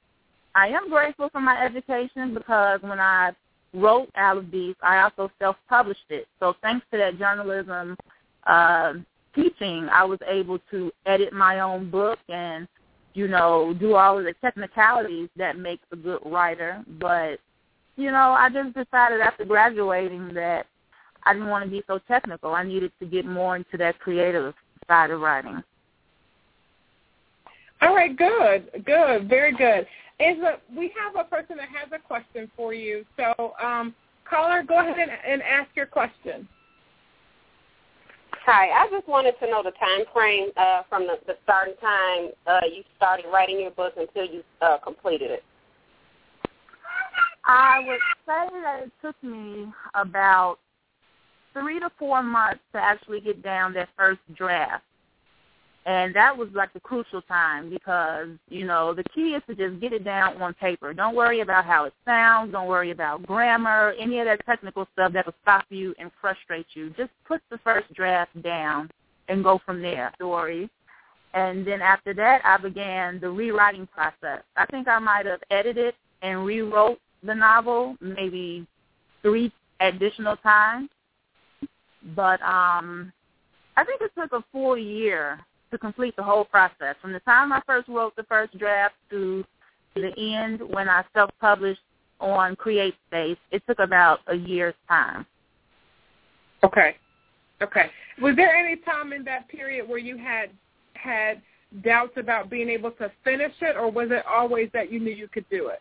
I 0.54 0.68
am 0.68 0.88
grateful 0.88 1.28
for 1.30 1.40
my 1.40 1.62
education 1.64 2.34
because 2.34 2.80
when 2.82 3.00
I 3.00 3.32
wrote 3.74 4.08
Isle 4.14 4.38
of 4.38 4.50
Beasts, 4.50 4.80
I 4.82 5.02
also 5.02 5.30
self-published 5.38 6.10
it. 6.10 6.26
So 6.40 6.54
thanks 6.62 6.86
to 6.90 6.98
that 6.98 7.18
journalism 7.18 7.96
uh, 8.46 8.94
teaching, 9.34 9.88
I 9.92 10.04
was 10.04 10.18
able 10.26 10.58
to 10.70 10.90
edit 11.06 11.32
my 11.32 11.60
own 11.60 11.90
book 11.90 12.18
and, 12.28 12.66
you 13.14 13.28
know, 13.28 13.74
do 13.78 13.94
all 13.94 14.18
of 14.18 14.24
the 14.24 14.34
technicalities 14.40 15.28
that 15.36 15.58
makes 15.58 15.84
a 15.92 15.96
good 15.96 16.20
writer. 16.24 16.82
But 16.98 17.38
you 17.98 18.12
know, 18.12 18.30
I 18.38 18.48
just 18.48 18.74
decided 18.74 19.20
after 19.20 19.44
graduating 19.44 20.32
that 20.34 20.66
I 21.24 21.32
didn't 21.32 21.48
want 21.48 21.64
to 21.64 21.70
be 21.70 21.82
so 21.86 21.98
technical. 22.08 22.54
I 22.54 22.62
needed 22.62 22.92
to 23.00 23.06
get 23.06 23.26
more 23.26 23.56
into 23.56 23.76
that 23.78 23.98
creative 23.98 24.54
side 24.86 25.10
of 25.10 25.20
writing. 25.20 25.62
All 27.80 27.94
right, 27.94 28.16
good, 28.16 28.84
good, 28.84 29.28
very 29.28 29.52
good. 29.52 29.86
Angela, 30.20 30.56
we 30.76 30.92
have 30.98 31.14
a 31.14 31.28
person 31.28 31.56
that 31.58 31.68
has 31.68 31.90
a 31.92 31.98
question 31.98 32.50
for 32.56 32.74
you. 32.74 33.04
So, 33.16 33.54
um, 33.62 33.94
caller, 34.28 34.62
go 34.66 34.80
ahead 34.80 34.96
and, 34.98 35.10
and 35.10 35.42
ask 35.42 35.68
your 35.76 35.86
question. 35.86 36.48
Hi, 38.44 38.70
I 38.70 38.88
just 38.90 39.06
wanted 39.06 39.34
to 39.40 39.46
know 39.46 39.62
the 39.62 39.72
time 39.72 40.06
frame 40.12 40.48
uh, 40.56 40.82
from 40.88 41.06
the, 41.06 41.16
the 41.26 41.34
starting 41.44 41.74
time 41.80 42.30
uh, 42.46 42.60
you 42.66 42.82
started 42.96 43.26
writing 43.32 43.60
your 43.60 43.70
book 43.72 43.92
until 43.96 44.24
you 44.24 44.42
uh, 44.62 44.78
completed 44.78 45.30
it. 45.30 45.44
I 47.44 47.80
would 47.86 48.00
say 48.26 48.60
that 48.62 48.82
it 48.84 48.92
took 49.02 49.22
me 49.22 49.66
about 49.94 50.58
three 51.52 51.80
to 51.80 51.90
four 51.98 52.22
months 52.22 52.60
to 52.72 52.78
actually 52.78 53.20
get 53.20 53.42
down 53.42 53.72
that 53.74 53.88
first 53.96 54.20
draft. 54.34 54.84
And 55.86 56.14
that 56.16 56.36
was 56.36 56.48
like 56.54 56.72
the 56.74 56.80
crucial 56.80 57.22
time 57.22 57.70
because, 57.70 58.28
you 58.50 58.66
know, 58.66 58.92
the 58.92 59.04
key 59.04 59.34
is 59.34 59.42
to 59.48 59.54
just 59.54 59.80
get 59.80 59.94
it 59.94 60.04
down 60.04 60.40
on 60.42 60.52
paper. 60.54 60.92
Don't 60.92 61.14
worry 61.14 61.40
about 61.40 61.64
how 61.64 61.84
it 61.84 61.94
sounds. 62.04 62.52
Don't 62.52 62.66
worry 62.66 62.90
about 62.90 63.26
grammar, 63.26 63.94
any 63.98 64.18
of 64.18 64.26
that 64.26 64.44
technical 64.44 64.86
stuff 64.92 65.14
that 65.14 65.24
will 65.24 65.34
stop 65.40 65.64
you 65.70 65.94
and 65.98 66.10
frustrate 66.20 66.66
you. 66.74 66.90
Just 66.90 67.10
put 67.26 67.40
the 67.50 67.56
first 67.64 67.90
draft 67.94 68.42
down 68.42 68.90
and 69.28 69.42
go 69.42 69.60
from 69.64 69.80
there. 69.80 70.12
Story. 70.16 70.68
And 71.32 71.66
then 71.66 71.80
after 71.80 72.12
that, 72.14 72.42
I 72.44 72.58
began 72.58 73.18
the 73.18 73.30
rewriting 73.30 73.86
process. 73.86 74.42
I 74.56 74.66
think 74.66 74.88
I 74.88 74.98
might 74.98 75.24
have 75.24 75.40
edited 75.50 75.94
and 76.20 76.44
rewrote 76.44 76.98
the 77.22 77.34
novel 77.34 77.96
maybe 78.00 78.66
three 79.22 79.52
additional 79.80 80.36
times. 80.36 80.90
But 82.14 82.40
um 82.42 83.12
I 83.76 83.84
think 83.84 84.00
it 84.00 84.10
took 84.18 84.32
a 84.32 84.44
full 84.50 84.76
year 84.76 85.38
to 85.70 85.78
complete 85.78 86.16
the 86.16 86.22
whole 86.22 86.44
process. 86.44 86.96
From 87.00 87.12
the 87.12 87.20
time 87.20 87.52
I 87.52 87.60
first 87.66 87.88
wrote 87.88 88.16
the 88.16 88.24
first 88.24 88.58
draft 88.58 88.94
to 89.10 89.44
the 89.94 90.12
end 90.18 90.60
when 90.72 90.88
I 90.88 91.04
self-published 91.14 91.80
on 92.20 92.56
CreateSpace, 92.56 93.36
it 93.52 93.62
took 93.66 93.78
about 93.78 94.20
a 94.26 94.34
year's 94.34 94.74
time. 94.88 95.26
Okay. 96.64 96.96
Okay. 97.62 97.90
Was 98.20 98.34
there 98.36 98.54
any 98.54 98.76
time 98.76 99.12
in 99.12 99.24
that 99.24 99.48
period 99.48 99.88
where 99.88 99.98
you 99.98 100.16
had 100.16 100.50
had 100.94 101.40
doubts 101.84 102.12
about 102.16 102.50
being 102.50 102.68
able 102.68 102.90
to 102.92 103.10
finish 103.24 103.52
it, 103.60 103.76
or 103.76 103.90
was 103.90 104.08
it 104.10 104.24
always 104.26 104.70
that 104.72 104.90
you 104.90 104.98
knew 105.00 105.12
you 105.12 105.28
could 105.28 105.48
do 105.50 105.68
it? 105.68 105.80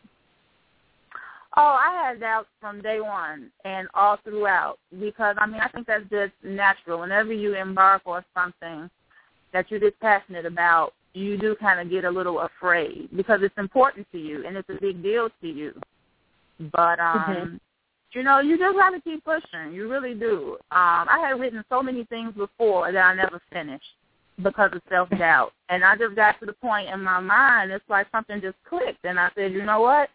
Oh, 1.60 1.76
I 1.76 2.08
had 2.10 2.20
doubts 2.20 2.50
from 2.62 2.84
day 2.84 3.02
one 3.02 3.50
and 3.66 3.88
all 3.96 4.20
throughout 4.24 4.78
because 5.00 5.36
I 5.40 5.48
mean 5.48 5.60
I 5.60 5.68
think 5.70 5.88
that's 5.88 6.08
just 6.12 6.34
natural. 6.44 7.00
Whenever 7.00 7.34
you 7.34 7.56
embark 7.56 8.04
on 8.06 8.24
something, 8.36 8.88
that 9.54 9.72
you're 9.72 9.80
this 9.80 9.94
passionate 10.00 10.46
about, 10.46 10.94
you 11.14 11.36
do 11.36 11.56
kind 11.60 11.80
of 11.80 11.90
get 11.90 12.06
a 12.06 12.10
little 12.12 12.42
afraid 12.42 13.10
because 13.18 13.40
it's 13.42 13.58
important 13.58 14.06
to 14.12 14.20
you 14.20 14.46
and 14.46 14.56
it's 14.56 14.70
a 14.70 14.80
big 14.80 15.02
deal 15.02 15.30
to 15.42 15.48
you. 15.48 15.74
But 16.72 17.00
um 17.00 17.24
mm-hmm. 17.28 17.56
you 18.12 18.22
know, 18.24 18.40
you 18.40 18.60
just 18.60 18.78
have 18.78 18.94
to 18.94 19.02
keep 19.02 19.26
pushing. 19.26 19.74
You 19.74 19.90
really 19.90 20.14
do. 20.14 20.58
Um 20.70 21.10
I 21.10 21.18
had 21.28 21.40
written 21.40 21.64
so 21.70 21.82
many 21.82 22.04
things 22.04 22.36
before 22.36 22.92
that 22.92 23.00
I 23.04 23.16
never 23.16 23.42
finished 23.52 23.96
because 24.44 24.70
of 24.74 24.82
self 24.90 25.10
doubt. 25.10 25.54
And 25.70 25.84
I 25.84 25.96
just 25.96 26.16
got 26.16 26.40
to 26.40 26.46
the 26.46 26.54
point 26.54 26.90
in 26.90 27.02
my 27.02 27.20
mind 27.20 27.72
it's 27.72 27.84
like 27.90 28.06
something 28.12 28.42
just 28.42 28.58
clicked 28.70 29.06
and 29.06 29.20
I 29.20 29.32
said, 29.34 29.54
You 29.54 29.66
know 29.66 29.82
what? 29.82 30.10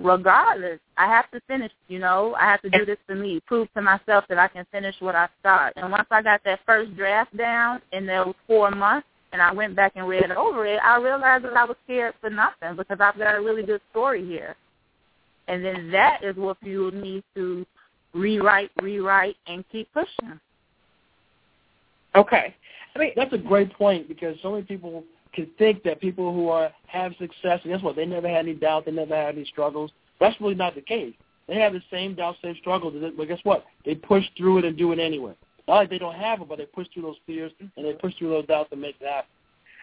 Regardless, 0.00 0.80
I 0.96 1.06
have 1.06 1.30
to 1.30 1.40
finish, 1.46 1.70
you 1.88 1.98
know, 1.98 2.34
I 2.38 2.44
have 2.46 2.62
to 2.62 2.70
do 2.70 2.84
this 2.84 2.98
for 3.06 3.14
me, 3.14 3.40
prove 3.46 3.72
to 3.74 3.82
myself 3.82 4.24
that 4.28 4.38
I 4.38 4.48
can 4.48 4.66
finish 4.72 4.94
what 5.00 5.14
I 5.14 5.28
start. 5.40 5.74
And 5.76 5.90
once 5.90 6.08
I 6.10 6.22
got 6.22 6.42
that 6.44 6.60
first 6.66 6.96
draft 6.96 7.36
down 7.36 7.80
in 7.92 8.06
those 8.06 8.34
four 8.46 8.70
months 8.70 9.06
and 9.32 9.40
I 9.40 9.52
went 9.52 9.76
back 9.76 9.92
and 9.96 10.08
read 10.08 10.30
over 10.32 10.66
it, 10.66 10.80
I 10.82 10.96
realized 10.98 11.44
that 11.44 11.56
I 11.56 11.64
was 11.64 11.76
scared 11.84 12.14
for 12.20 12.30
nothing 12.30 12.76
because 12.76 12.98
I've 13.00 13.18
got 13.18 13.36
a 13.36 13.40
really 13.40 13.62
good 13.62 13.80
story 13.90 14.24
here. 14.24 14.56
And 15.48 15.64
then 15.64 15.90
that 15.90 16.22
is 16.22 16.36
what 16.36 16.58
fueled 16.62 16.94
me 16.94 17.22
to 17.34 17.66
rewrite, 18.14 18.70
rewrite, 18.82 19.36
and 19.46 19.64
keep 19.70 19.92
pushing. 19.92 20.40
Okay. 22.14 22.54
I 22.94 22.98
mean, 22.98 23.12
that's 23.16 23.32
a 23.32 23.38
great 23.38 23.72
point 23.74 24.08
because 24.08 24.36
so 24.42 24.52
many 24.52 24.62
people 24.64 25.04
can 25.32 25.48
think 25.58 25.82
that 25.84 26.00
people 26.00 26.34
who 26.34 26.48
are 26.48 26.70
have 26.86 27.12
success, 27.18 27.60
and 27.62 27.72
guess 27.72 27.82
what? 27.82 27.96
They 27.96 28.06
never 28.06 28.28
had 28.28 28.38
any 28.38 28.54
doubt. 28.54 28.84
They 28.84 28.92
never 28.92 29.14
had 29.14 29.36
any 29.36 29.44
struggles. 29.44 29.90
That's 30.18 30.38
really 30.40 30.54
not 30.54 30.74
the 30.74 30.80
case. 30.80 31.14
They 31.48 31.56
have 31.56 31.72
the 31.72 31.82
same 31.90 32.14
doubts, 32.14 32.38
same 32.42 32.56
struggles, 32.60 32.94
but 33.16 33.28
guess 33.28 33.40
what? 33.42 33.64
They 33.84 33.94
push 33.94 34.24
through 34.36 34.58
it 34.58 34.64
and 34.64 34.76
do 34.76 34.92
it 34.92 34.98
anyway. 34.98 35.34
Not 35.66 35.76
like 35.76 35.90
they 35.90 35.98
don't 35.98 36.14
have 36.14 36.40
it, 36.40 36.48
but 36.48 36.58
they 36.58 36.66
push 36.66 36.86
through 36.92 37.02
those 37.02 37.16
fears 37.26 37.52
and 37.60 37.84
they 37.84 37.92
push 37.92 38.14
through 38.18 38.30
those 38.30 38.46
doubts 38.46 38.70
and 38.72 38.80
make 38.80 38.96
it 39.00 39.06
happen. 39.08 39.30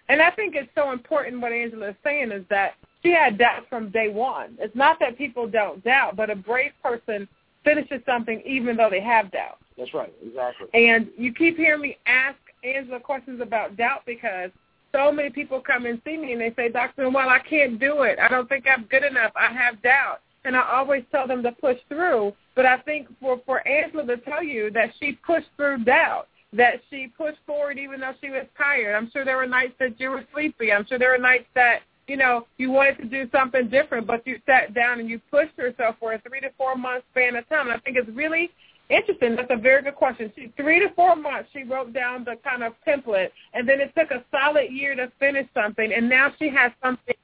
And 0.10 0.22
I 0.22 0.32
think 0.32 0.56
it's 0.56 0.70
so 0.76 0.92
important 0.92 1.42
what 1.42 1.52
Angela 1.52 1.90
is 1.90 1.96
saying 2.04 2.32
is 2.32 2.46
that 2.50 2.76
she 3.04 3.12
had 3.12 3.38
doubts 3.38 3.66
from 3.70 3.90
day 3.90 4.08
one. 4.08 4.58
It's 4.60 4.76
not 4.76 4.98
that 5.02 5.18
people 5.18 5.48
don't 5.48 5.84
doubt, 5.84 6.16
but 6.16 6.30
a 6.30 6.36
brave 6.36 6.72
person 6.82 7.28
finishes 7.66 8.02
something 8.06 8.42
even 8.46 8.78
though 8.78 8.90
they 8.90 9.02
have 9.02 9.30
doubts. 9.32 9.62
That's 9.78 9.94
right, 9.94 10.14
exactly. 10.26 10.68
And 10.74 11.10
you 11.18 11.34
keep 11.34 11.58
hearing 11.58 11.82
me 11.82 11.98
ask 12.06 12.38
Angela 12.64 13.00
questions 13.00 13.42
about 13.42 13.76
doubt 13.76 14.04
because– 14.06 14.52
so 14.94 15.12
many 15.12 15.30
people 15.30 15.62
come 15.62 15.86
and 15.86 16.02
see 16.06 16.18
me 16.18 16.34
and 16.34 16.42
they 16.42 16.54
say, 16.56 16.70
Dr. 16.70 17.10
Well, 17.10 17.30
I 17.30 17.40
can't 17.40 17.80
do 17.80 18.04
it. 18.04 18.20
I 18.20 18.28
don't 18.28 18.48
think 18.50 18.66
I'm 18.68 18.86
good 18.86 19.04
enough. 19.04 19.32
I 19.36 19.52
have 19.54 19.82
doubt. 19.82 20.22
And 20.46 20.56
I 20.56 20.62
always 20.78 21.04
tell 21.12 21.28
them 21.28 21.44
to 21.44 21.52
push 21.52 21.78
through. 21.90 22.34
But 22.56 22.66
I 22.66 22.78
think 22.80 23.08
for, 23.20 23.42
for 23.46 23.68
Angela 23.68 24.06
to 24.06 24.18
tell 24.18 24.44
you 24.44 24.72
that 24.72 24.92
she 25.00 25.14
pushed 25.26 25.50
through 25.58 25.84
doubt, 25.84 26.28
that 26.54 26.82
she 26.90 27.12
pushed 27.18 27.40
forward 27.46 27.78
even 27.78 28.00
though 28.00 28.14
she 28.22 28.30
was 28.30 28.46
tired. 28.58 28.96
I'm 28.96 29.12
sure 29.12 29.26
there 29.26 29.38
were 29.38 29.48
nights 29.48 29.74
that 29.80 30.00
you 30.00 30.10
were 30.12 30.24
sleepy. 30.34 30.72
I'm 30.72 30.86
sure 30.86 30.98
there 30.98 31.12
were 31.12 31.18
nights 31.18 31.48
that, 31.56 31.80
you 32.08 32.16
know, 32.16 32.48
you 32.58 32.72
wanted 32.72 32.98
to 33.00 33.06
do 33.06 33.30
something 33.32 33.70
different, 33.70 34.08
but 34.08 34.26
you 34.26 34.40
sat 34.46 34.74
down 34.74 35.00
and 35.00 35.10
you 35.10 35.20
pushed 35.30 35.58
yourself 35.58 35.98
for 36.00 36.14
a 36.14 36.22
three 36.22 36.40
to 36.40 36.50
four 36.58 36.76
month 36.76 37.04
span 37.12 37.36
of 37.36 37.48
time. 37.50 37.68
And 37.68 37.76
I 37.76 37.80
think 37.80 37.98
it's 37.98 38.10
really 38.16 38.50
Interesting. 38.90 39.36
That's 39.36 39.52
a 39.52 39.58
very 39.58 39.84
good 39.84 39.96
question. 39.96 40.32
She, 40.36 40.54
three 40.56 40.80
to 40.80 40.90
four 40.96 41.16
months, 41.16 41.50
she 41.52 41.64
wrote 41.64 41.94
down 41.94 42.24
the 42.24 42.36
kind 42.44 42.64
of 42.64 42.74
template, 42.88 43.30
and 43.54 43.68
then 43.68 43.82
it 43.82 43.94
took 43.98 44.12
a 44.12 44.24
solid 44.32 44.72
year 44.72 44.96
to 44.96 45.12
finish 45.20 45.48
something, 45.54 45.92
and 45.92 46.08
now 46.08 46.32
she 46.40 46.50
has 46.50 46.72
something 46.82 47.16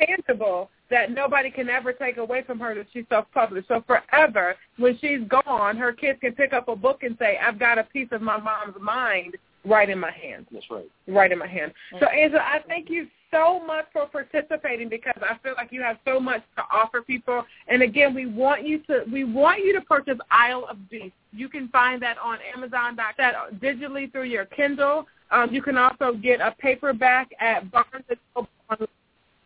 tangible 0.00 0.70
that 0.90 1.10
nobody 1.10 1.50
can 1.50 1.68
ever 1.68 1.92
take 1.92 2.16
away 2.16 2.42
from 2.42 2.58
her 2.58 2.74
that 2.74 2.86
she 2.92 3.04
self-published. 3.10 3.68
So 3.68 3.84
forever, 3.86 4.54
when 4.78 4.96
she's 4.98 5.20
gone, 5.28 5.76
her 5.76 5.92
kids 5.92 6.18
can 6.20 6.32
pick 6.32 6.54
up 6.54 6.68
a 6.68 6.76
book 6.76 7.02
and 7.02 7.16
say, 7.18 7.38
I've 7.38 7.58
got 7.58 7.78
a 7.78 7.84
piece 7.84 8.08
of 8.12 8.22
my 8.22 8.38
mom's 8.38 8.76
mind 8.80 9.36
right 9.68 9.88
in 9.88 9.98
my 9.98 10.10
hand. 10.10 10.46
That's 10.52 10.64
right. 10.70 10.90
Right 11.06 11.30
in 11.30 11.38
my 11.38 11.46
hand. 11.46 11.72
So 12.00 12.06
Angela, 12.06 12.42
I 12.42 12.60
thank 12.66 12.90
you 12.90 13.06
so 13.30 13.60
much 13.64 13.86
for 13.92 14.06
participating 14.06 14.88
because 14.88 15.20
I 15.22 15.36
feel 15.42 15.54
like 15.56 15.70
you 15.70 15.82
have 15.82 15.98
so 16.04 16.18
much 16.18 16.42
to 16.56 16.62
offer 16.72 17.02
people. 17.02 17.44
And 17.66 17.82
again, 17.82 18.14
we 18.14 18.26
want 18.26 18.66
you 18.66 18.78
to 18.84 19.04
we 19.12 19.24
want 19.24 19.64
you 19.64 19.72
to 19.74 19.80
purchase 19.82 20.18
Isle 20.30 20.66
of 20.70 20.88
Beasts. 20.88 21.12
You 21.32 21.48
can 21.48 21.68
find 21.68 22.00
that 22.02 22.16
on 22.18 22.38
Amazon 22.54 22.96
that 22.96 23.16
digitally 23.60 24.10
through 24.10 24.24
your 24.24 24.46
Kindle. 24.46 25.06
Um, 25.30 25.52
you 25.52 25.62
can 25.62 25.76
also 25.76 26.14
get 26.14 26.40
a 26.40 26.54
paperback 26.58 27.30
at 27.38 27.70
Barnes 27.70 28.04
and 28.08 28.18
Noble. 28.34 28.88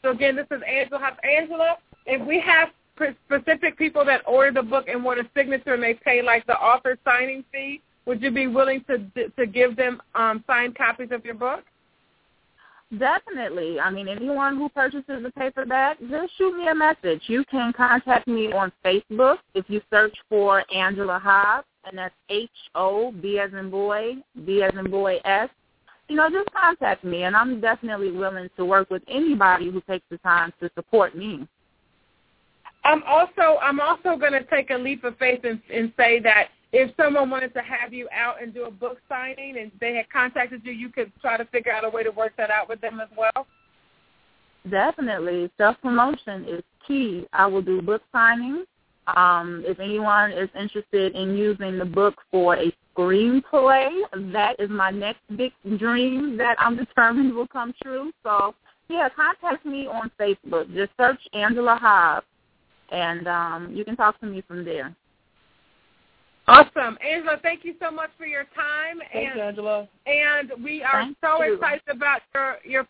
So 0.02 0.10
again, 0.10 0.36
this 0.36 0.46
is 0.50 0.60
Angela. 0.66 1.16
Angela, 1.24 1.76
if 2.06 2.24
we 2.26 2.40
have 2.40 2.68
specific 3.26 3.76
people 3.76 4.04
that 4.04 4.22
order 4.26 4.52
the 4.52 4.62
book 4.62 4.86
and 4.88 5.02
want 5.02 5.20
a 5.20 5.24
signature 5.34 5.74
and 5.74 5.82
they 5.82 5.94
pay 5.94 6.22
like 6.22 6.46
the 6.46 6.54
author 6.54 6.98
signing 7.04 7.44
fee, 7.52 7.80
would 8.06 8.22
you 8.22 8.30
be 8.30 8.46
willing 8.46 8.84
to 8.88 9.30
to 9.30 9.46
give 9.46 9.76
them 9.76 10.00
um, 10.14 10.42
signed 10.46 10.76
copies 10.76 11.08
of 11.12 11.24
your 11.24 11.34
book? 11.34 11.64
Definitely. 12.98 13.80
I 13.80 13.90
mean, 13.90 14.06
anyone 14.06 14.58
who 14.58 14.68
purchases 14.68 15.22
the 15.22 15.32
paperback, 15.34 15.98
just 16.10 16.36
shoot 16.36 16.54
me 16.54 16.68
a 16.68 16.74
message. 16.74 17.22
You 17.26 17.42
can 17.50 17.72
contact 17.72 18.28
me 18.28 18.52
on 18.52 18.70
Facebook 18.84 19.38
if 19.54 19.64
you 19.68 19.80
search 19.88 20.14
for 20.28 20.62
Angela 20.74 21.18
Hobbs, 21.18 21.66
and 21.86 21.96
that's 21.96 22.14
H 22.28 22.50
O 22.74 23.12
B 23.12 23.38
as 23.38 23.52
in 23.54 23.70
boy, 23.70 24.16
B 24.44 24.62
as 24.62 24.72
in 24.78 24.90
boy 24.90 25.16
S. 25.24 25.48
You 26.08 26.16
know, 26.16 26.28
just 26.28 26.52
contact 26.52 27.02
me, 27.02 27.22
and 27.22 27.34
I'm 27.34 27.60
definitely 27.62 28.10
willing 28.10 28.50
to 28.58 28.66
work 28.66 28.90
with 28.90 29.02
anybody 29.08 29.70
who 29.70 29.80
takes 29.82 30.04
the 30.10 30.18
time 30.18 30.52
to 30.60 30.70
support 30.74 31.16
me. 31.16 31.48
I'm 32.84 33.02
also 33.04 33.58
I'm 33.62 33.80
also 33.80 34.16
going 34.16 34.32
to 34.32 34.44
take 34.44 34.70
a 34.70 34.76
leap 34.76 35.04
of 35.04 35.16
faith 35.16 35.40
and, 35.44 35.60
and 35.72 35.92
say 35.96 36.20
that 36.20 36.48
if 36.72 36.90
someone 36.96 37.30
wanted 37.30 37.52
to 37.54 37.60
have 37.60 37.92
you 37.92 38.08
out 38.12 38.42
and 38.42 38.54
do 38.54 38.64
a 38.64 38.70
book 38.70 38.98
signing 39.08 39.58
and 39.58 39.70
they 39.80 39.94
had 39.94 40.10
contacted 40.10 40.62
you, 40.64 40.72
you 40.72 40.88
could 40.88 41.12
try 41.20 41.36
to 41.36 41.44
figure 41.46 41.72
out 41.72 41.84
a 41.84 41.90
way 41.90 42.02
to 42.02 42.10
work 42.10 42.32
that 42.38 42.50
out 42.50 42.68
with 42.68 42.80
them 42.80 43.00
as 43.00 43.08
well? 43.16 43.46
Definitely. 44.70 45.50
Self-promotion 45.58 46.46
is 46.48 46.62
key. 46.86 47.26
I 47.32 47.46
will 47.46 47.62
do 47.62 47.82
book 47.82 48.02
signings. 48.14 48.64
Um, 49.08 49.64
if 49.66 49.80
anyone 49.80 50.30
is 50.30 50.48
interested 50.58 51.14
in 51.14 51.36
using 51.36 51.78
the 51.78 51.84
book 51.84 52.14
for 52.30 52.56
a 52.56 52.72
screenplay, 52.96 53.90
that 54.32 54.54
is 54.58 54.70
my 54.70 54.90
next 54.90 55.20
big 55.36 55.52
dream 55.78 56.36
that 56.38 56.56
I'm 56.58 56.76
determined 56.84 57.34
will 57.34 57.48
come 57.48 57.74
true. 57.82 58.12
So, 58.22 58.54
yeah, 58.88 59.08
contact 59.14 59.66
me 59.66 59.86
on 59.86 60.10
Facebook. 60.18 60.72
Just 60.74 60.92
search 60.96 61.20
Angela 61.32 61.76
Hobbs 61.80 62.26
and 62.92 63.26
um, 63.26 63.72
you 63.74 63.84
can 63.84 63.96
talk 63.96 64.20
to 64.20 64.26
me 64.26 64.42
from 64.46 64.64
there. 64.64 64.94
Awesome, 66.48 66.98
Angela. 67.06 67.38
Thank 67.42 67.64
you 67.64 67.74
so 67.80 67.90
much 67.90 68.10
for 68.18 68.26
your 68.26 68.44
time. 68.54 68.98
Thanks, 69.12 69.30
and 69.32 69.40
Angela. 69.40 69.88
and 70.06 70.50
we 70.62 70.82
are 70.82 71.02
Thank 71.02 71.16
so 71.22 71.42
you. 71.42 71.54
excited 71.54 71.82
about 71.88 72.20
your 72.34 72.56
your 72.64 72.88